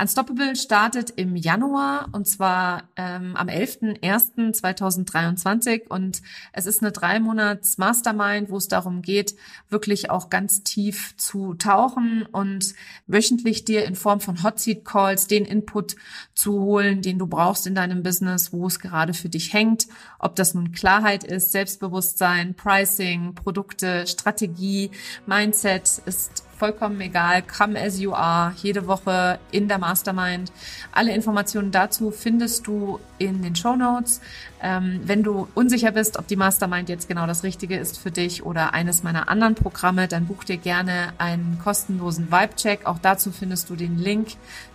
Unstoppable 0.00 0.56
startet 0.56 1.10
im 1.10 1.36
Januar 1.36 2.08
und 2.12 2.26
zwar 2.26 2.84
ähm, 2.96 3.36
am 3.36 3.48
11.01.2023 3.48 5.88
und 5.88 6.22
es 6.54 6.64
ist 6.64 6.80
eine 6.80 6.90
drei 6.90 7.20
Monats 7.20 7.76
Mastermind, 7.76 8.48
wo 8.48 8.56
es 8.56 8.68
darum 8.68 9.02
geht, 9.02 9.34
wirklich 9.68 10.08
auch 10.08 10.30
ganz 10.30 10.62
tief 10.62 11.14
zu 11.18 11.52
tauchen 11.52 12.24
und 12.32 12.72
wöchentlich 13.06 13.66
dir 13.66 13.84
in 13.84 13.94
Form 13.94 14.20
von 14.20 14.42
Hot 14.42 14.58
Seat 14.58 14.86
Calls 14.86 15.26
den 15.26 15.44
Input 15.44 15.96
zu 16.34 16.60
holen, 16.60 17.02
den 17.02 17.18
du 17.18 17.26
brauchst 17.26 17.66
in 17.66 17.74
deinem 17.74 18.02
Business, 18.02 18.54
wo 18.54 18.68
es 18.68 18.80
gerade 18.80 19.12
für 19.12 19.28
dich 19.28 19.52
hängt, 19.52 19.86
ob 20.18 20.34
das 20.34 20.54
nun 20.54 20.72
Klarheit 20.72 21.24
ist, 21.24 21.41
ist 21.42 21.52
Selbstbewusstsein, 21.52 22.54
Pricing, 22.54 23.34
Produkte, 23.34 24.06
Strategie, 24.06 24.90
Mindset 25.26 26.02
ist 26.06 26.44
vollkommen 26.62 27.00
egal. 27.00 27.42
Come 27.42 27.76
as 27.76 27.98
you 27.98 28.12
are, 28.12 28.54
jede 28.62 28.86
Woche 28.86 29.40
in 29.50 29.66
der 29.66 29.78
Mastermind. 29.78 30.52
Alle 30.92 31.12
Informationen 31.12 31.72
dazu 31.72 32.12
findest 32.12 32.68
du 32.68 33.00
in 33.18 33.42
den 33.42 33.56
Show 33.56 33.74
Notes. 33.74 34.20
Ähm, 34.62 35.00
wenn 35.04 35.24
du 35.24 35.48
unsicher 35.56 35.90
bist, 35.90 36.20
ob 36.20 36.28
die 36.28 36.36
Mastermind 36.36 36.88
jetzt 36.88 37.08
genau 37.08 37.26
das 37.26 37.42
Richtige 37.42 37.76
ist 37.76 37.98
für 37.98 38.12
dich 38.12 38.44
oder 38.44 38.74
eines 38.74 39.02
meiner 39.02 39.28
anderen 39.28 39.56
Programme, 39.56 40.06
dann 40.06 40.26
buch 40.26 40.44
dir 40.44 40.56
gerne 40.56 41.12
einen 41.18 41.58
kostenlosen 41.60 42.30
Vibe-Check. 42.30 42.86
Auch 42.86 43.00
dazu 43.00 43.32
findest 43.32 43.68
du 43.68 43.74
den 43.74 43.98
Link 43.98 44.28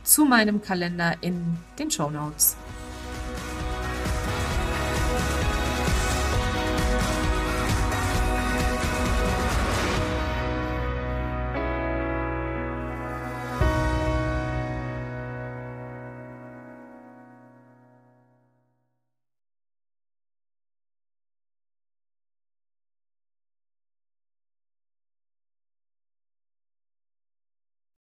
zu 0.03 0.25
meinem 0.25 0.61
Kalender 0.61 1.13
in 1.21 1.57
den 1.79 1.89
Show 1.89 2.09
Notes. 2.09 2.57